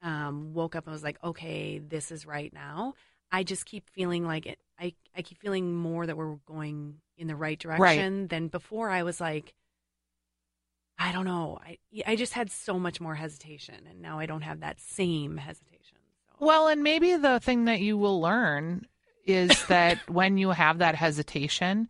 [0.00, 2.94] um, woke up and was like, okay, this is right now.
[3.30, 7.26] I just keep feeling like it, I, I keep feeling more that we're going in
[7.26, 8.88] the right direction than before.
[8.88, 9.52] I was like,
[10.98, 11.58] I don't know.
[11.62, 15.36] I, I just had so much more hesitation, and now I don't have that same
[15.36, 15.96] hesitation.
[16.42, 18.86] Well, and maybe the thing that you will learn
[19.24, 21.88] is that when you have that hesitation,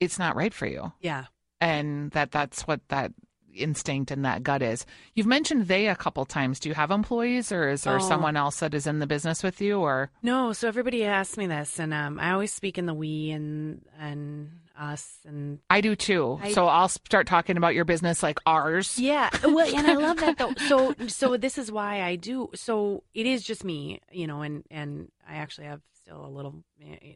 [0.00, 0.92] it's not right for you.
[1.00, 1.24] yeah,
[1.60, 3.12] And that that's what that
[3.52, 4.86] instinct and that gut is.
[5.14, 6.60] You've mentioned they a couple times.
[6.60, 8.08] Do you have employees or is there Oh.
[8.08, 10.52] someone else that is in the business with you or no.
[10.52, 14.50] So everybody asks me this, and um, I always speak in the we and and
[14.78, 16.38] us and I do too.
[16.42, 18.98] I- so I'll start talking about your business like ours.
[18.98, 20.52] Yeah, well, and I love that though.
[20.66, 22.50] So, so this is why I do.
[22.54, 26.62] So it is just me, you know, and and I actually have still a little,
[26.80, 27.14] eh,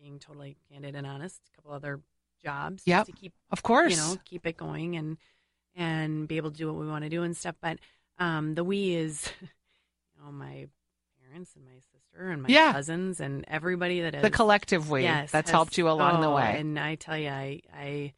[0.00, 2.00] being totally candid and honest, a couple other
[2.42, 3.06] jobs Yep.
[3.06, 3.90] to keep Of course.
[3.92, 5.18] you know keep it going and
[5.76, 7.54] and be able to do what we want to do and stuff.
[7.60, 7.78] But
[8.18, 10.66] um, the we is, you know, my
[11.22, 11.78] parents and my
[12.12, 12.72] sister and my Yeah.
[12.72, 16.28] cousins and everybody that is the collective we Yes, that's has- helped you along the
[16.28, 16.58] oh, way.
[16.58, 18.14] And I tell you, I I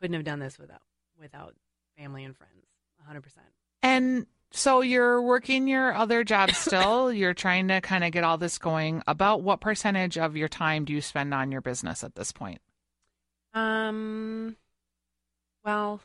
[0.00, 0.82] couldn't have done this without
[1.18, 1.54] without
[1.96, 2.66] family and friends.
[2.98, 3.20] 100.
[3.22, 3.46] percent
[3.82, 7.12] And so you're working your other job still.
[7.12, 9.02] you're trying to kind of get all this going.
[9.06, 12.60] About what percentage of your time do you spend on your business at this point?
[13.52, 14.56] Um,
[15.64, 16.00] well,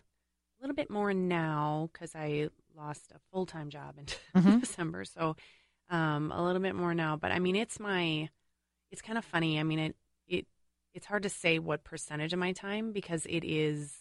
[0.59, 4.05] a little bit more now because I lost a full time job in
[4.41, 4.59] Mhm.
[4.61, 5.35] December, so
[5.89, 7.15] um, a little bit more now.
[7.17, 8.29] But I mean, it's my,
[8.91, 9.59] it's kind of funny.
[9.59, 9.95] I mean, it
[10.27, 10.47] it
[10.93, 13.93] it's hard to say what percentage of my time because it is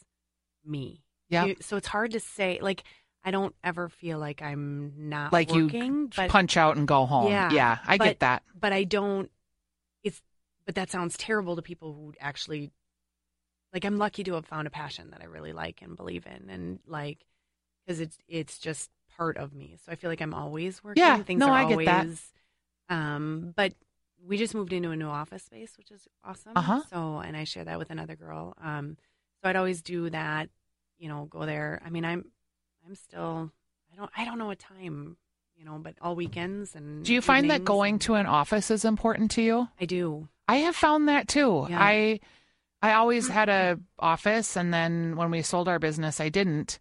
[0.64, 1.02] me.
[1.28, 1.52] Yeah.
[1.60, 2.58] So it's hard to say.
[2.62, 2.84] Like,
[3.24, 7.04] I don't ever feel like I'm not Like you working, but Punch out and go
[7.06, 7.30] home.
[7.30, 8.42] Yeah, Yeah, I but- get that.
[8.58, 9.30] but I don't.
[10.02, 10.22] It's
[10.64, 12.70] but that sounds terrible to people who actually
[13.72, 13.84] like.
[13.84, 16.78] I'm lucky to have found a passion that I really like and believe in, and
[16.86, 17.24] like
[17.86, 19.76] because it's it's just part of me.
[19.84, 21.02] So I feel like I'm always working.
[21.02, 22.00] Yeah, things no, are I get that.
[22.02, 22.32] always.
[22.88, 23.74] Um, but
[24.26, 26.52] we just moved into a new office space, which is awesome.
[26.56, 26.82] Uh-huh.
[26.90, 28.54] So and I share that with another girl.
[28.62, 28.96] Um,
[29.42, 30.48] so I'd always do that.
[30.98, 31.80] You know, go there.
[31.84, 32.24] I mean, I'm
[32.86, 33.52] I'm still.
[33.92, 34.10] I don't.
[34.16, 35.16] I don't know what time.
[35.56, 37.04] You know, but all weekends and.
[37.04, 39.68] Do you find that going to an office is important to you?
[39.80, 40.28] I do.
[40.46, 41.66] I have found that too.
[41.68, 41.78] Yeah.
[41.80, 42.20] I
[42.80, 46.78] I always had a office and then when we sold our business I didn't.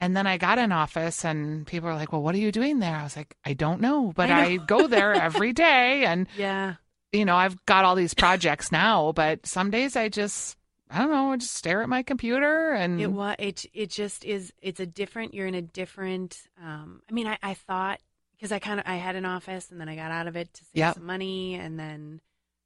[0.00, 2.78] And then I got an office, and people were like, "Well, what are you doing
[2.78, 6.28] there?" I was like, "I don't know, but I I, go there every day, and
[6.32, 6.76] Yeah.
[7.12, 9.12] you know, I've got all these projects now.
[9.12, 10.56] But some days I just,
[10.90, 14.24] I don't know, I just stare at my computer and It was it it just
[14.24, 18.00] is it's a different you're in a different um I mean I, I thought
[18.32, 20.52] because I kind of I had an office and then I got out of it
[20.54, 20.94] to save Yep.
[20.94, 22.20] some money and then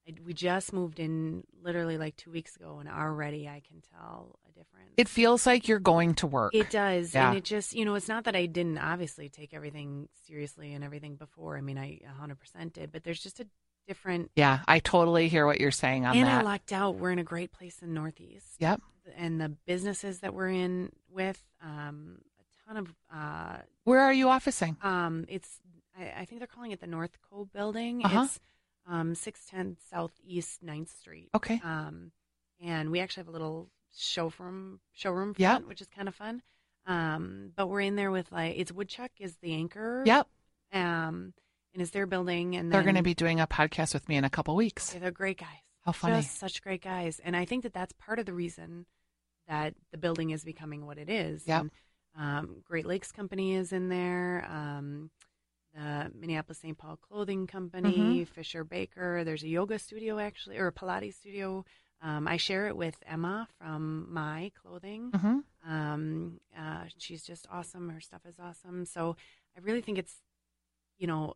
[0.09, 4.39] I, we just moved in literally like 2 weeks ago and already I can tell
[4.55, 4.91] a difference.
[4.97, 6.55] it feels like you're going to work.
[6.55, 7.15] It does.
[7.15, 7.29] Yeah.
[7.29, 10.85] And it just, you know, it's not that I didn't obviously take everything seriously and
[10.85, 11.57] everything before.
[11.57, 13.47] I mean, I 100% did, but there's just a
[13.89, 16.45] different yeah, I totally hear what you're saying on and I that.
[16.45, 16.97] lucked out.
[16.97, 18.81] We're in a great place in Northeast yep.
[19.17, 24.29] and the businesses that we're in with um, a ton of uh, Where are you
[24.29, 24.77] officing?
[24.83, 25.49] um, it's
[25.99, 28.23] I, I think they're calling it the North Co building Uh-huh.
[28.27, 28.39] it's
[28.87, 31.61] um, 610 southeast 9th street Okay.
[31.65, 32.13] um,
[32.61, 35.65] and we actually have a little showroom showroom Yep.
[35.67, 36.43] which is kind of fun
[36.87, 40.27] um, but we're in there with like it's woodchuck is the anchor Yep.
[40.73, 41.33] um,
[41.73, 44.25] and it's their building and They're going to be doing a podcast with me in
[44.25, 44.91] a couple weeks.
[44.91, 45.49] Okay, they're great guys
[45.87, 46.17] How funny.
[46.21, 47.19] just such great guys.
[47.25, 48.85] And I think that that's part of the reason
[49.49, 51.47] that the building is becoming what it is.
[51.47, 51.61] Yep.
[51.63, 51.71] And,
[52.15, 54.47] um, Great Lakes Company is in there.
[54.51, 55.11] Um,
[55.75, 56.77] the Minneapolis St.
[56.77, 58.25] Paul Clothing Company, Mm-hmm.
[58.25, 59.25] Fisher Baker.
[59.25, 61.65] There's a yoga studio actually, or a Pilates studio.
[62.03, 65.13] Um, I share it with Emma from My Clothing.
[65.15, 67.89] hmm Um, uh, she's just awesome.
[67.91, 68.85] Her stuff is awesome.
[68.85, 69.17] So
[69.57, 70.17] I really think it's,
[70.99, 71.35] you know,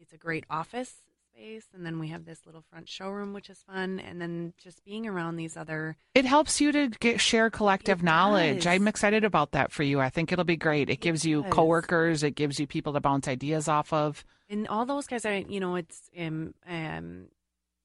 [0.00, 0.92] it's a great office
[1.34, 4.84] space, and then we have this little front showroom, which is fun, and then just
[4.84, 5.96] being around these other.
[6.14, 8.66] It helps you to get share collective It knowledge.
[8.66, 10.00] I'm excited about that for you.
[10.00, 10.90] I think it'll be great.
[10.90, 11.52] It, gives you does.
[11.52, 12.22] coworkers.
[12.22, 14.24] It gives you people to bounce ideas off of.
[14.48, 17.26] And all those guys are, you know, it's um, um,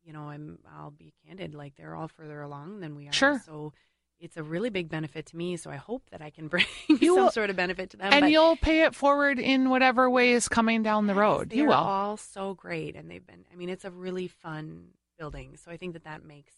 [0.10, 3.14] you know, I'm I'll be candid, like they're all further along than we are.
[3.14, 3.40] Sure.
[3.46, 3.74] So
[4.20, 5.56] it's a really big benefit to me.
[5.56, 8.12] So I hope that I can bring You some will- sort of benefit to them.
[8.12, 11.54] and but- you'll pay it forward in whatever way is coming down the road.
[11.54, 11.76] You they're will.
[11.76, 13.46] all so great, and they've been.
[13.54, 14.88] I mean, it's a really fun
[15.20, 16.54] building, so I think that that makes,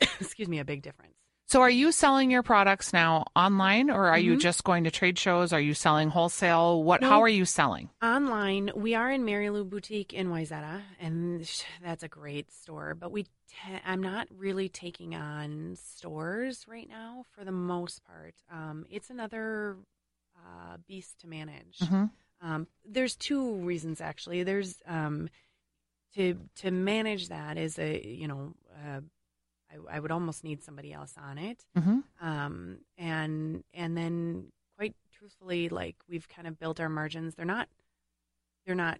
[0.00, 1.18] um, excuse me, a big difference.
[1.50, 4.40] So, are you selling your products now online, or are you Mhm.
[4.40, 5.52] just going to trade shows?
[5.52, 6.80] Are you selling wholesale?
[6.84, 7.02] What?
[7.02, 7.90] How are you selling?
[8.00, 11.40] Online, we are in Mary Lou Boutique in Wayzata, and
[11.82, 12.94] that's a great store.
[12.94, 18.36] But we, te- I'm not really taking on stores right now for the most part.
[18.48, 19.76] Um, it's another
[20.36, 21.80] uh, beast to manage.
[21.80, 22.04] hmm
[22.40, 24.44] Um, there's two reasons actually.
[24.44, 25.28] There's um,
[26.14, 28.54] to to manage that is a you know
[28.86, 29.00] uh,
[29.70, 31.64] I, I would almost need somebody else on it.
[31.76, 37.34] hmm Um, and and then quite truthfully, like we've kind of built our margins.
[37.34, 37.68] They're not
[38.66, 38.98] they're not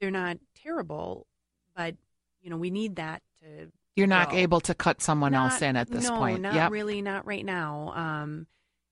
[0.00, 1.26] they're not terrible,
[1.74, 1.94] but
[2.42, 4.38] you know we need that to You're not grow.
[4.38, 6.40] able to cut someone else in at this no, point.
[6.42, 6.70] not yep.
[6.70, 7.92] really, not right now.
[7.94, 8.46] Um,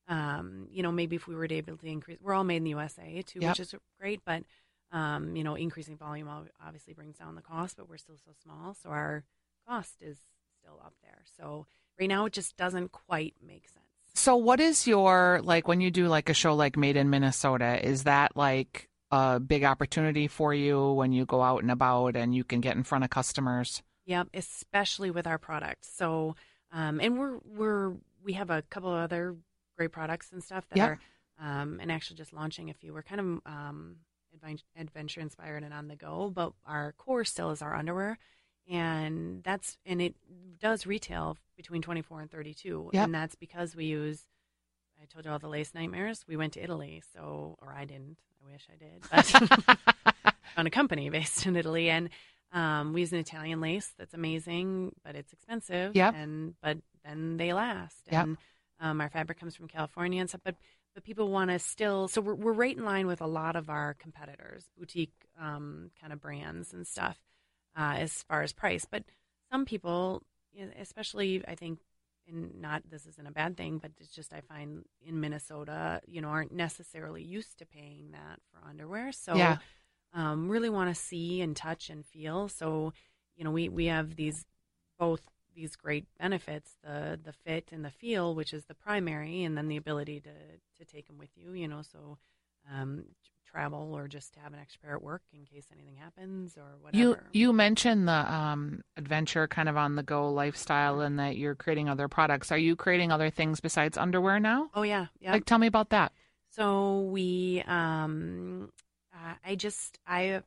[0.07, 2.65] um, you know, maybe if we were to able to increase, we're all made in
[2.65, 3.51] the USA too, Yep.
[3.53, 4.21] which is great.
[4.25, 4.45] But
[4.93, 6.29] um, you know, increasing volume
[6.65, 9.25] obviously brings down the cost, but we're still so small, so our
[9.67, 10.19] cost is
[10.65, 11.23] still up there.
[11.37, 11.67] So
[12.01, 13.85] right now, it just doesn't quite make sense.
[14.15, 17.85] So, what is your like when you do like a show like Made in Minnesota?
[17.87, 22.35] Is that like a big opportunity for you when you go out and about and
[22.35, 23.83] you can get in front of customers?
[24.07, 25.89] Yep, especially with our products.
[25.95, 26.37] So,
[26.73, 29.37] um, and we're we're we have a couple of other
[29.77, 30.89] great products and stuff that Yep.
[30.89, 30.99] are,
[31.41, 32.95] um, and actually just launching a few.
[32.95, 33.97] We're kind of um,
[34.77, 38.19] adventure inspired and on the go, but our core still is our underwear,
[38.71, 40.15] and that's and it
[40.61, 43.05] does retail between twenty four and thirty two, Yep.
[43.05, 44.23] and that's because we use.
[45.01, 46.25] I told you all the lace nightmares.
[46.27, 48.17] We went to Italy, so or I didn't.
[48.47, 49.77] I wish I did,
[50.17, 52.09] but on a company based in Italy, and
[52.53, 55.95] um, we use an Italian lace that's amazing, but it's expensive.
[55.97, 56.15] Yep.
[56.17, 57.99] And but then they last.
[58.11, 58.23] Yep.
[58.25, 58.37] And
[58.81, 60.43] um, our fabric comes from California and stuff.
[60.45, 60.55] But
[60.95, 62.07] but people want to still.
[62.09, 66.13] So we're we're right in line with a lot of our competitors, boutique um, kind
[66.13, 67.19] of brands and stuff,
[67.77, 68.85] uh, as far as price.
[68.91, 69.05] But
[69.51, 70.23] some people,
[70.79, 71.81] especially I think.
[72.27, 76.23] And not this isn't a bad thing, but it's just I find in Minnesota, you
[76.23, 79.13] know, aren't necessarily used to paying that for underwear.
[79.13, 79.59] So Yeah.
[80.15, 82.49] um, really want to see and touch and feel.
[82.49, 82.93] So,
[83.37, 84.47] you know, we, we have these
[84.99, 85.21] both
[85.55, 89.69] these great benefits the the fit and the feel, which is the primary, and then
[89.69, 90.31] the ability to
[90.79, 91.53] to take them with you.
[91.53, 92.19] You know, so
[92.73, 93.05] um,
[93.55, 96.77] travel or just to have an extra pair at work in case anything happens or
[96.81, 97.01] whatever.
[97.01, 101.55] You you mentioned the um, adventure kind of on the go lifestyle and that you're
[101.55, 102.51] creating other products.
[102.51, 104.71] Are you creating other things besides underwear now?
[104.75, 105.33] oh yeah, yeah.
[105.33, 106.13] Like tell me about that.
[106.51, 108.71] So we, um,
[109.13, 110.41] uh, I just, I,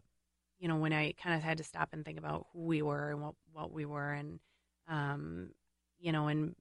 [0.60, 3.12] you know, when I kind of had to stop and think about who we were
[3.12, 4.40] and what, what we were, and,
[4.88, 5.50] um,
[6.00, 6.56] you know, and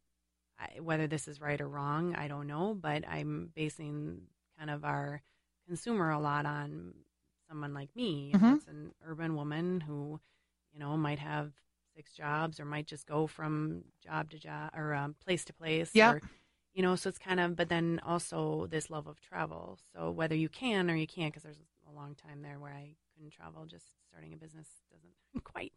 [0.59, 4.23] I, whether this is right or wrong, I don't know, but I'm basing
[4.59, 5.23] kind of our
[5.67, 6.95] consumer a lot on
[7.49, 8.33] someone like me.
[8.35, 8.57] Mhm.
[8.57, 10.21] It's an urban woman who,
[10.73, 11.53] you know, might have
[11.95, 15.91] six jobs or might just go from job to job or um, place to place.
[15.95, 16.15] Yep.
[16.17, 16.21] Or,
[16.75, 19.79] you know, so it's kind of, but then also this love of travel.
[19.95, 22.97] So whether you can or you can't, because there's a long time there where I
[23.15, 25.73] couldn't travel, just starting a business doesn't quite,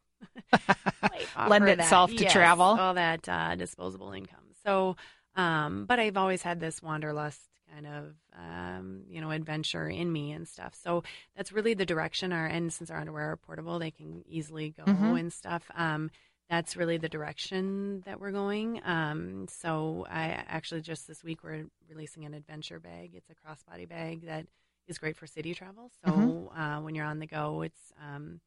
[1.01, 1.79] quite Lend that.
[1.79, 2.65] itself to Yes, travel.
[2.79, 4.43] all that uh, disposable income.
[4.63, 4.97] So,
[5.35, 10.31] um, but I've always had this wanderlust kind of, um, you know, adventure in me
[10.31, 10.75] and stuff.
[10.81, 11.03] So
[11.35, 14.85] that's really the direction our, and since our underwear are portable, they can easily go
[14.85, 15.19] Mhm.
[15.19, 15.69] and stuff.
[15.75, 16.11] Um,
[16.49, 18.81] that's really the direction that we're going.
[18.83, 23.11] Um, so I actually just this week we're releasing an adventure bag.
[23.13, 24.47] It's a crossbody bag that
[24.87, 25.91] is great for city travel.
[26.03, 26.57] So Mhm.
[26.57, 28.39] uh, when you're on the go, it's um,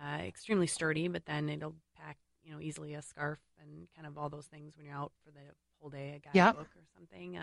[0.00, 4.16] uh, extremely sturdy, but then it'll pack you know easily a scarf and kind of
[4.16, 5.40] all those things when you're out for the
[5.80, 6.56] whole day, a Yep.
[6.60, 7.36] or something.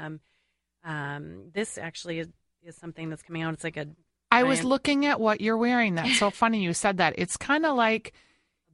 [0.85, 2.27] Um, this actually is,
[2.63, 3.53] is something that's coming out.
[3.53, 3.87] It's like a
[4.31, 5.95] I was looking at what you're wearing.
[5.95, 7.15] That's so funny you said that.
[7.17, 8.13] It's kind of like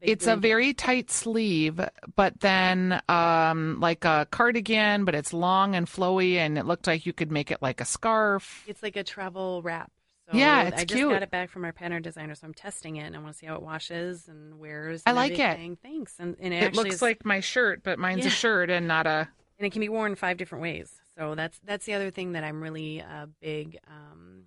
[0.02, 1.80] it's a very tight sleeve,
[2.16, 7.06] but then um, like a cardigan, but it's long and flowy, and it looked like
[7.06, 8.64] you could make it like a scarf.
[8.68, 9.92] It's like a travel wrap.
[10.32, 11.12] So Yeah, it's I just cute.
[11.12, 13.38] got it back from our pattern designer, so I'm testing it and I want to
[13.38, 15.04] see how it washes and wears.
[15.06, 15.78] I and like it.
[15.84, 16.16] Thanks.
[16.18, 19.06] And, and it, It looks is- like my shirt, but mine's a shirt and not
[19.06, 19.28] a.
[19.60, 20.92] and it can be worn five different ways.
[21.18, 24.44] So that's that's the other thing that I'm really a big um,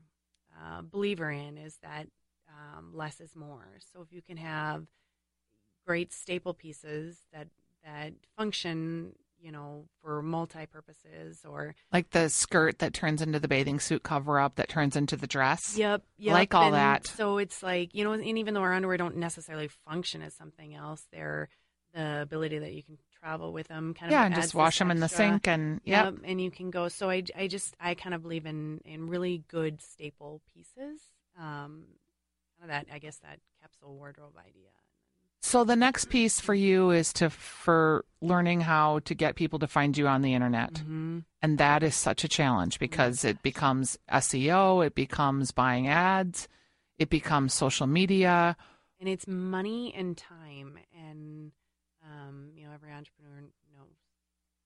[0.59, 2.07] uh, believer in is that
[2.49, 3.67] um, less is more.
[3.93, 4.87] So if you can have
[5.87, 7.49] great staple pieces that
[7.85, 13.49] that function, you know, for multi purposes or Like the skirt that turns into the
[13.49, 15.77] bathing suit cover up that turns into the dress.
[15.77, 16.33] Yep, yep.
[16.33, 17.07] Like all and that.
[17.07, 20.75] So it's like you know, and even though our underwear don't necessarily function as something
[20.75, 21.49] else, they're
[21.93, 23.95] the ability that you can travel with them.
[23.95, 26.05] Kind of Yeah, and just wash them in the sink and yep.
[26.05, 26.89] Yep, and you can go.
[26.89, 31.01] So I, I just I kind of believe in in really good staple pieces.
[31.39, 31.85] Um,
[32.61, 34.69] kind of that I guess that capsule wardrobe idea.
[35.43, 39.67] So the next piece for you is to for learning how to get people to
[39.67, 40.75] find you on the internet.
[40.75, 41.19] Mm-hmm.
[41.43, 46.49] And that is such a challenge because it becomes SEO, it becomes buying ads,
[46.99, 48.57] it becomes social media.
[48.99, 51.53] And it's money and time, and
[52.05, 53.41] um, you know every entrepreneur
[53.73, 53.97] knows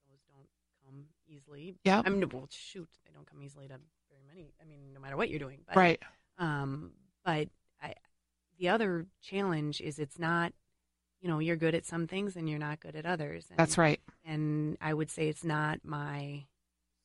[0.08, 0.48] those don't
[0.84, 1.76] come easily.
[1.84, 2.04] Yep.
[2.06, 3.74] I mean, well, shoot, they don't come easily to
[4.10, 4.52] very many.
[4.60, 6.00] I mean, no matter what you're doing, but, Right.
[6.38, 6.92] Um,
[7.24, 7.48] but
[7.82, 7.94] I,
[8.58, 10.52] the other challenge is it's not,
[11.20, 13.46] you know, you're good at some things and you're not good at others.
[13.50, 14.00] And, That's right.
[14.24, 16.44] And I would say it's not my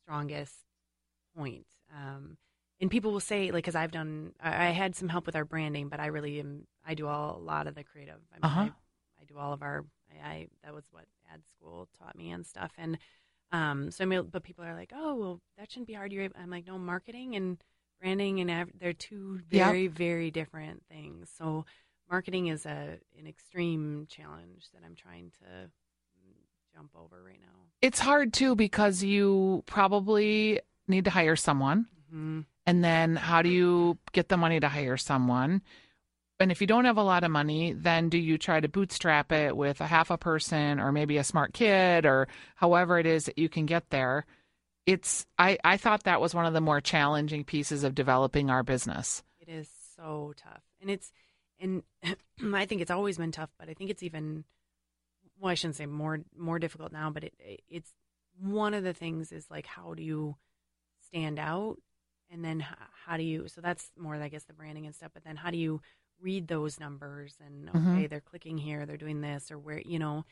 [0.03, 0.53] strongest
[1.35, 1.65] point.
[1.95, 2.37] Um,
[2.79, 5.45] and people will say, like, because I've done, I, I had some help with our
[5.45, 8.19] branding, but I really am, I do all, a lot of the creative.
[8.31, 8.61] I mean, Uh-huh.
[8.61, 9.85] I, I do all of our,
[10.23, 12.71] I, that was what ad school taught me and stuff.
[12.77, 12.97] And,
[13.51, 16.11] um, so I mean, but people are like, oh, well, that shouldn't be hard.
[16.11, 17.57] You're, able-" I'm like, no, marketing and
[18.01, 19.67] branding and av- they're two Yep.
[19.67, 21.29] very, very different things.
[21.37, 21.65] So
[22.09, 26.33] marketing is a, an extreme challenge that I'm trying to mm,
[26.75, 27.59] jump over right now.
[27.81, 31.87] It's hard too because you probably need to hire someone.
[32.09, 35.61] hmm And then how do you get the money to hire someone?
[36.43, 39.31] And if you don't have a lot of money, then do you try to bootstrap
[39.31, 43.27] it with a half a person or maybe a smart kid or however it is
[43.27, 44.25] that you can get there?
[44.85, 48.61] It's I, I thought that was one of the more challenging pieces of developing our
[48.61, 49.23] business.
[49.39, 51.13] It is so tough, and it's
[51.61, 51.81] and
[52.53, 54.43] I think it's always been tough, but I think it's even
[55.39, 57.93] well, I shouldn't say more more difficult now, but it it's
[58.37, 60.35] one of the things is like how do you
[61.07, 61.77] stand out,
[62.29, 62.75] and then how,
[63.05, 63.47] how do you?
[63.47, 65.11] So that's more, I guess, the branding and stuff.
[65.13, 65.79] But then how do you
[66.21, 68.09] read those numbers and okay, Mhm.
[68.09, 70.25] they're clicking here, they're doing this, or where you know.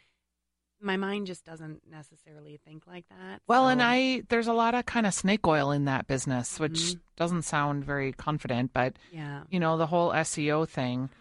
[0.83, 3.43] My mind just doesn't necessarily think like that.
[3.45, 6.73] Well, and I there's a lot of kind of snake oil in that business, which
[6.95, 6.99] Mhm.
[7.17, 11.11] doesn't sound very confident, but yeah, you know, the whole SEO thing,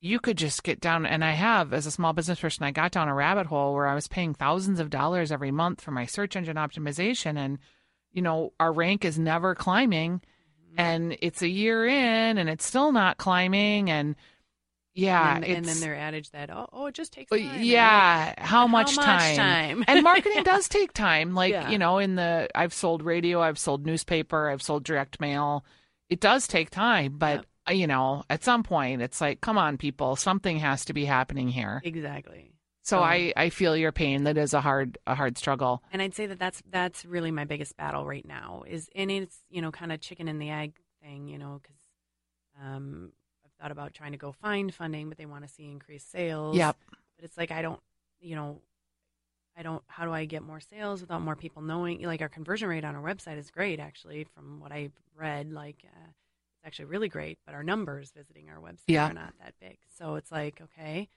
[0.00, 2.90] you could just get down, and I have as a small business person, I got
[2.92, 6.06] down a rabbit hole where I was paying thousands of dollars every month for my
[6.06, 7.36] search engine optimization.
[7.36, 7.58] And,
[8.12, 10.26] you know, our rank is never climbing, Mm-hmm.
[10.76, 13.90] And it's a year in, and it's still not climbing.
[13.90, 14.16] And
[14.92, 17.40] yeah, and, then, and then their adage that oh, oh it just takes time.
[17.40, 19.36] I'm like, yeah, how much much time?
[19.36, 19.84] time?
[19.86, 21.34] and marketing does take time.
[21.34, 21.70] Like, Yeah.
[21.70, 25.64] you know, in the I've sold radio, I've sold newspaper, I've sold direct mail.
[26.08, 30.16] It does take time, but you know, at some point it's like, come on people,
[30.16, 31.80] something has to be happening here.
[31.84, 32.52] Exactly.
[32.82, 34.24] So So- I I feel your pain.
[34.24, 35.82] That is a hard a hard struggle.
[35.92, 39.38] And I'd say that that's that's really my biggest battle right now is and it's
[39.50, 41.78] you know kind of chicken and the egg thing you know because
[42.62, 43.12] um,
[43.44, 46.56] I've thought about trying to go find funding but they want to see increased sales.
[46.56, 46.76] Yep.
[47.16, 47.80] But it's like I don't
[48.20, 48.60] you know
[49.56, 49.82] I don't.
[49.88, 52.00] How do I get more sales without more people knowing?
[52.02, 55.52] Like our conversion rate on our website is great, actually, from what I've read.
[55.52, 59.10] Like uh, it's actually really great, but our numbers visiting our website Yeah.
[59.10, 59.76] are not that big.
[59.98, 61.08] So it's like, okay,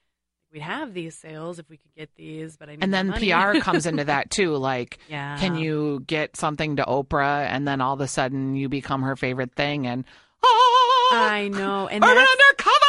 [0.53, 3.11] we'd have these sales if we could get these, but I need And then.
[3.11, 4.55] PR comes into that too.
[4.55, 5.37] Like, yeah.
[5.39, 9.15] can you get something to Oprah and then all of a sudden you become her
[9.15, 10.05] favorite thing and
[10.43, 12.79] oh, I know, and that's undercover.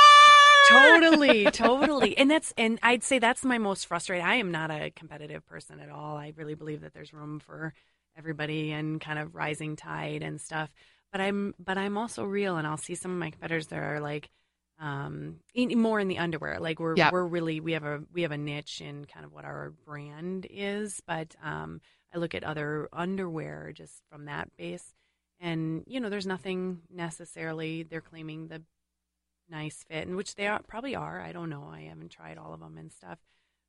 [0.69, 2.17] totally, totally.
[2.19, 4.25] And that's and I'd say that's my most frustrating.
[4.25, 6.17] I am not a competitive person at all.
[6.17, 7.73] I really believe that there's room for
[8.17, 10.71] everybody and kind of rising tide and stuff.
[11.13, 14.01] But I'm but I'm also real and I'll see some of my competitors that are
[14.01, 14.31] like
[14.81, 16.59] um in, more in the underwear.
[16.61, 19.45] Like we're we're really we have a we have a niche in kind of what
[19.45, 21.81] our brand is, but um
[22.15, 24.95] I look at other underwear just from that base
[25.41, 28.63] and you know there's nothing necessarily they're claiming the
[29.49, 31.21] nice fit, and which they are, probably are.
[31.21, 31.69] I don't know.
[31.71, 33.19] I haven't tried all of them and stuff.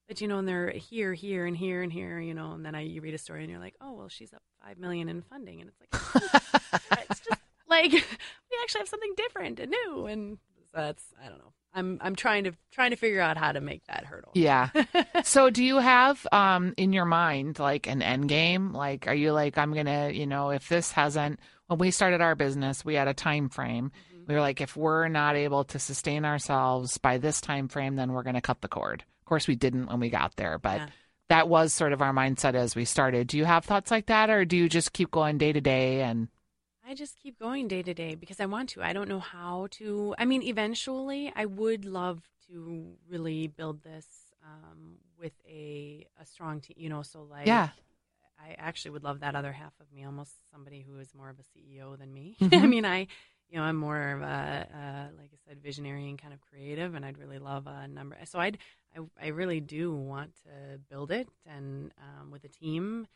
[0.07, 2.19] But you know, and they're here, here, and here, and here.
[2.19, 4.33] You know, and then I you read a story and you're like, oh well, she's
[4.33, 9.13] up five million in funding, and it's like it's just like we actually have something
[9.17, 10.37] different and new, and
[10.75, 11.53] that's I don't know.
[11.73, 14.31] I'm I'm trying to trying to figure out how to make that hurdle.
[14.33, 14.69] Yeah.
[15.23, 18.71] so do you have um in your mind like an end game?
[18.73, 22.21] Like are you like I'm going to, you know, if this hasn't when we started
[22.21, 23.91] our business, we had a time frame.
[24.13, 24.23] Mm-hmm.
[24.27, 28.13] We were like if we're not able to sustain ourselves by this time frame, then
[28.13, 29.03] we're going to cut the cord.
[29.21, 30.87] Of course we didn't when we got there, but Yeah.
[31.29, 33.27] that was sort of our mindset as we started.
[33.27, 36.03] Do you have thoughts like that or do you just keep going day to day
[36.03, 36.29] and
[36.87, 38.83] I just keep going day to day because I want to.
[38.83, 40.13] I don't know how to.
[40.19, 44.05] I mean, eventually, I would love to really build this
[44.43, 46.75] um, with a a strong team.
[46.77, 47.69] You know, so like, Yeah.
[48.39, 51.39] I actually would love that other half of me, almost somebody who is more of
[51.39, 52.35] a CEO than me.
[52.39, 52.61] Mhm.
[52.63, 53.07] I mean, I,
[53.49, 56.93] you know, I'm more of a, uh, like I said, visionary and kind of creative,
[56.93, 58.17] and I'd really love a number.
[58.25, 58.57] So I'd,
[58.95, 63.07] I, I really do want to build it and um, with a team,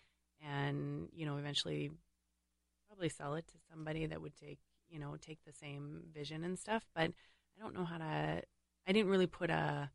[0.43, 1.91] and you know, eventually
[2.99, 6.59] probably sell it to somebody that would take you know take the same vision and
[6.59, 9.89] stuff but i don't know how to i didn't really put a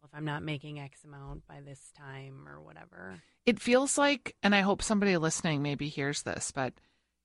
[0.00, 4.34] well if i'm not making x amount by this time or whatever it feels like
[4.42, 6.72] and i hope somebody listening maybe hears this but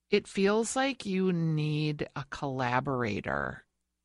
[0.09, 3.63] it feels like you need a collaborator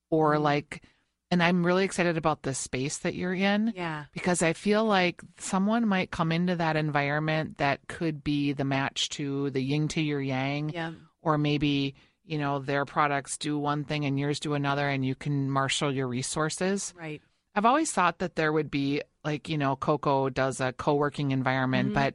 [0.09, 0.43] or Mhm.
[0.43, 0.85] like
[1.31, 4.05] and i'm really excited about the space that you're in yeah.
[4.13, 9.09] because i feel like someone might come into that environment that could be the match
[9.09, 10.93] to the yin to your yang yeah.
[11.23, 15.15] or maybe you know their products do one thing and yours do another and you
[15.15, 16.93] can marshal your resources.
[16.99, 17.23] Right.
[17.55, 21.91] I've always thought that there would be like, you know, Coco does a co-working environment,
[21.91, 21.95] Mhm.
[21.95, 22.15] but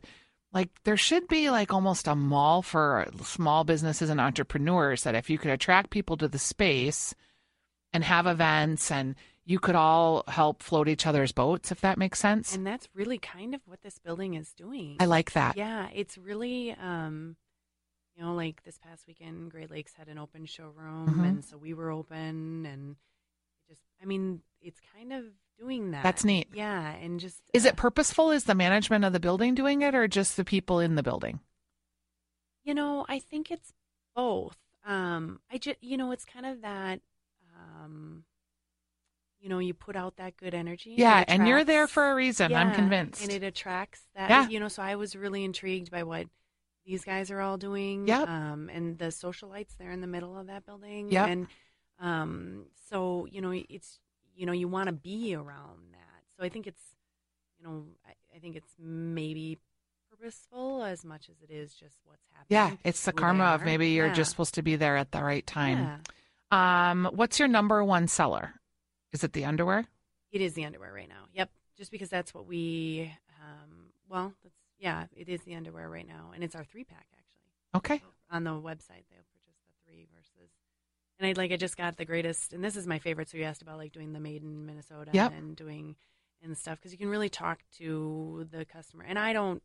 [0.53, 5.29] like there should be like almost a mall for small businesses and entrepreneurs that if
[5.29, 7.15] you could attract people to the space
[7.93, 9.15] and have events and
[9.45, 12.55] you could all help float each other's boats if that makes sense.
[12.55, 15.57] and that's really kind of what this building is doing I like that.
[15.57, 17.35] yeah it's really um
[18.15, 21.27] you know like this past weekend great lakes had an open showroom Mhm.
[21.27, 22.95] and so we were open and
[23.67, 25.23] just i mean it's kind of
[25.59, 26.47] doing that That's neat.
[26.53, 28.31] yeah and just Is uh, it purposeful?
[28.31, 31.39] Is the management of the building doing it or just the people in the building?
[32.63, 33.73] You know, I think it's
[34.15, 34.57] both.
[34.85, 37.01] Um, I just, you know, it's kind of that,
[37.83, 38.23] um,
[39.39, 40.95] you know, you put out that good energy.
[40.97, 42.53] Yeah, it and you're there for a reason.
[42.53, 43.23] I'm convinced.
[43.23, 44.29] and it attracts that.
[44.29, 44.47] Yeah.
[44.47, 46.27] You know, so I was really intrigued by what
[46.85, 48.07] these guys are all doing.
[48.07, 48.27] Yep.
[48.27, 51.11] Um, and the socialites there in the middle of that building.
[51.11, 51.27] Yep.
[51.27, 51.47] And
[51.99, 53.99] um, so you know, it's
[54.35, 56.23] you know, you want to be around that.
[56.37, 56.81] So I think it's,
[57.59, 59.57] you know, I, I think it's maybe
[60.09, 62.47] purposeful as much as it is just what's happening.
[62.49, 64.13] Yeah, it's the karma of maybe you're Yeah.
[64.13, 65.79] just supposed to be there at the right time.
[65.79, 65.97] Yeah.
[66.51, 68.53] Um, what's your number one seller?
[69.13, 69.85] Is it the underwear?
[70.31, 71.25] It is the underwear right now.
[71.33, 71.49] Yep.
[71.77, 76.31] Just because that's what we, um, well, that's, yeah, it is the underwear right now.
[76.33, 77.51] And it's our three pack, actually.
[77.75, 78.03] Okay.
[78.29, 80.51] On the website, they'll purchase the three versus.
[81.19, 83.29] And I like, I just got the greatest, and this is my favorite.
[83.29, 85.33] So you asked about like doing the made in Minnesota Yep.
[85.37, 85.95] and doing
[86.43, 89.05] and stuff because you can really talk to the customer.
[89.07, 89.61] And I don't,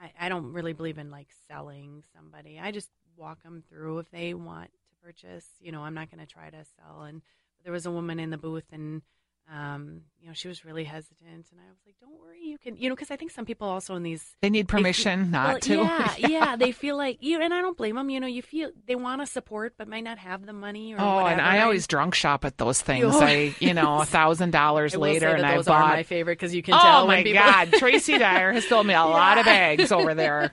[0.00, 2.60] I, I don't really believe in like selling somebody.
[2.60, 4.70] I just walk them through if they want
[5.02, 5.46] purchase.
[5.60, 7.02] You know, I'm not going to try to sell.
[7.02, 7.22] And
[7.64, 9.02] there was a woman in the booth and
[9.50, 12.76] um, you know, she was really hesitant, and I was like, "Don't worry, you can."
[12.76, 15.30] You know, because I think some people also in these They need they feel- permission
[15.30, 15.74] not well, to.
[15.82, 18.08] Yeah, yeah, they feel like you, and I don't blame them.
[18.08, 21.00] You know, you feel they want to support, but might not have the money or
[21.00, 21.28] Oh, whatever.
[21.30, 23.14] and I always drunk shop at those things.
[23.16, 25.88] I, you know, a thousand dollars later, and I bought.
[25.96, 27.42] my favorite because you can oh tell my people.
[27.42, 29.74] God, Tracy Dyer has sold me a lot of Yeah.
[29.76, 30.52] bags over there.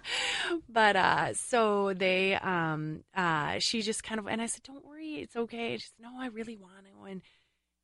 [0.67, 5.15] but uh so they um uh she just kind of and I said don't worry
[5.15, 7.21] it's okay she said no I really want to and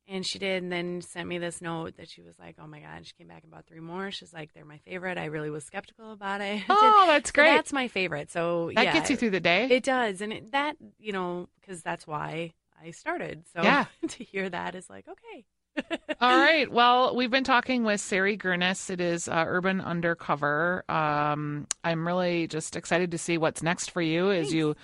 [0.08, 2.78] And she did, and then sent me this note that she was like, "Oh my
[2.78, 4.12] god!" She came back and bought three more.
[4.12, 6.62] She's like, "They're my favorite." I really was skeptical about it.
[6.70, 7.48] Oh, that's So great.
[7.48, 8.30] that's my favorite.
[8.30, 9.66] So that yeah, gets you through the day.
[9.68, 13.44] It does, and it, that you know, because that's why I started.
[13.52, 13.86] So Yeah.
[14.08, 15.44] to hear that is like, okay,
[16.20, 16.70] All right.
[16.70, 18.88] Well, we've been talking with Sari Gurnis.
[18.90, 20.84] It is uh, Urban Undercover.
[20.88, 24.76] Um, I'm really just excited to see what's next for you as you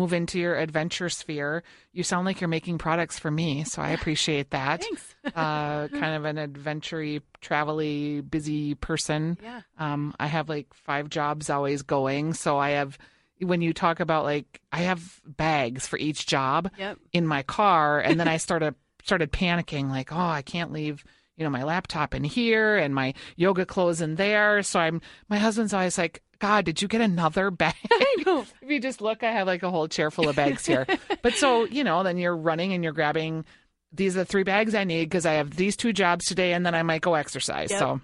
[0.00, 1.62] move into your adventure sphere.
[1.92, 4.82] You sound like you're making products for me, so I appreciate that.
[4.82, 5.14] Thanks.
[5.26, 9.38] uh, kind of an adventure travel-y, busy person.
[9.42, 9.60] Yeah.
[9.78, 12.98] Um, I have like five jobs always going, so I have.
[13.42, 16.98] When you talk about like, I have bags for each job Yep.
[17.14, 21.02] in my car and then I started started panicking like oh I can't leave
[21.38, 25.38] you know my laptop in here and my yoga clothes in there so I'm my
[25.38, 28.40] husband's always like god did you get another bag I know.
[28.60, 30.86] if you just look I have like a whole chair full of bags here
[31.22, 33.44] but so you know then you're running and you're grabbing
[33.92, 36.64] these are the three bags I need because I have these two jobs today and
[36.66, 37.78] then I might go exercise Yep.
[37.78, 38.00] so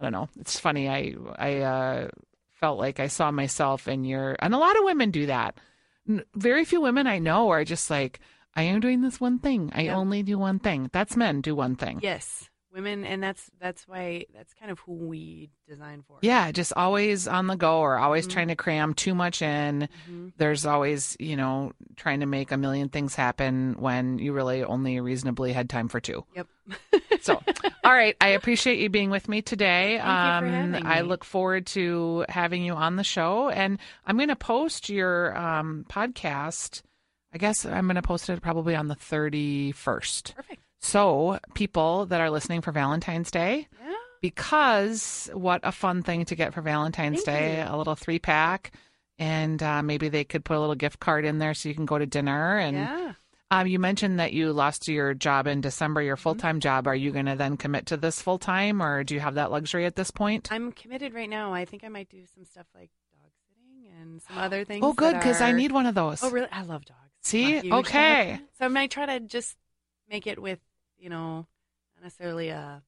[0.00, 2.08] I don't know it's funny I I uh
[2.60, 5.58] felt like I saw myself in your and a lot of women do that
[6.34, 8.20] very few women I know are just like,
[8.54, 9.72] I am doing this one thing.
[9.74, 9.96] I Yep.
[9.96, 10.90] only do one thing.
[10.92, 11.98] That's men do one thing.
[12.02, 16.18] Yes, women, and that's that's why that's kind of who we design for.
[16.22, 18.30] Yeah, just always on the go or always Mhm.
[18.32, 19.88] trying to cram too much in.
[20.10, 20.32] Mhm.
[20.36, 24.98] There's always, you know, trying to make a million things happen when you really only
[25.00, 26.24] reasonably had time for two.
[26.34, 26.46] Yep.
[27.20, 27.40] So,
[27.84, 29.98] all right, I appreciate you being with me today.
[29.98, 33.78] Um, Thank you for having I look forward to having you on the show, and
[34.06, 36.82] I'm going to post your um, podcast.
[37.32, 40.34] I guess I'm going to post it probably on the 31st.
[40.36, 40.62] Perfect.
[40.84, 43.94] So, people that are listening for Valentine's Day, Yeah.
[44.20, 47.74] because what a fun thing to get for Valentine's Thank Day you.
[47.74, 48.72] a little three pack.
[49.18, 51.86] And uh, maybe they could put a little gift card in there so you can
[51.86, 52.58] go to dinner.
[52.58, 53.12] And yeah.
[53.50, 56.06] um, you mentioned that you lost your job in December, Mm-hmm.
[56.08, 56.86] your full time job.
[56.86, 59.50] Are you going to then commit to this full time, or do you have that
[59.52, 60.52] luxury at this point?
[60.52, 61.54] I'm committed right now.
[61.54, 64.84] I think I might do some stuff like dog sitting and some other things.
[64.84, 66.22] Oh, good, because I need one of those.
[66.22, 66.48] Oh, really?
[66.52, 66.98] I love dogs.
[67.22, 67.44] See?
[67.44, 68.40] I'm a huge Okay.
[68.58, 69.56] So I might try to just
[70.10, 70.58] make it with,
[70.98, 71.46] you know,
[71.96, 72.82] not necessarily a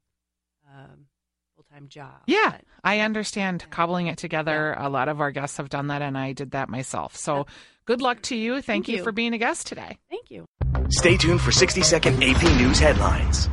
[0.68, 1.06] um,
[1.54, 2.14] full time job.
[2.26, 3.70] Yeah, but- I understand Yeah.
[3.70, 4.74] cobbling it together.
[4.78, 7.16] A lot of our guests have done that, and I did that myself.
[7.16, 7.46] So
[7.84, 8.54] good luck to you.
[8.54, 9.02] Thank, Thank you you.
[9.04, 9.98] for being a guest today.
[10.10, 10.46] Thank you.
[10.90, 13.48] Stay tuned for 60 second AP News headlines.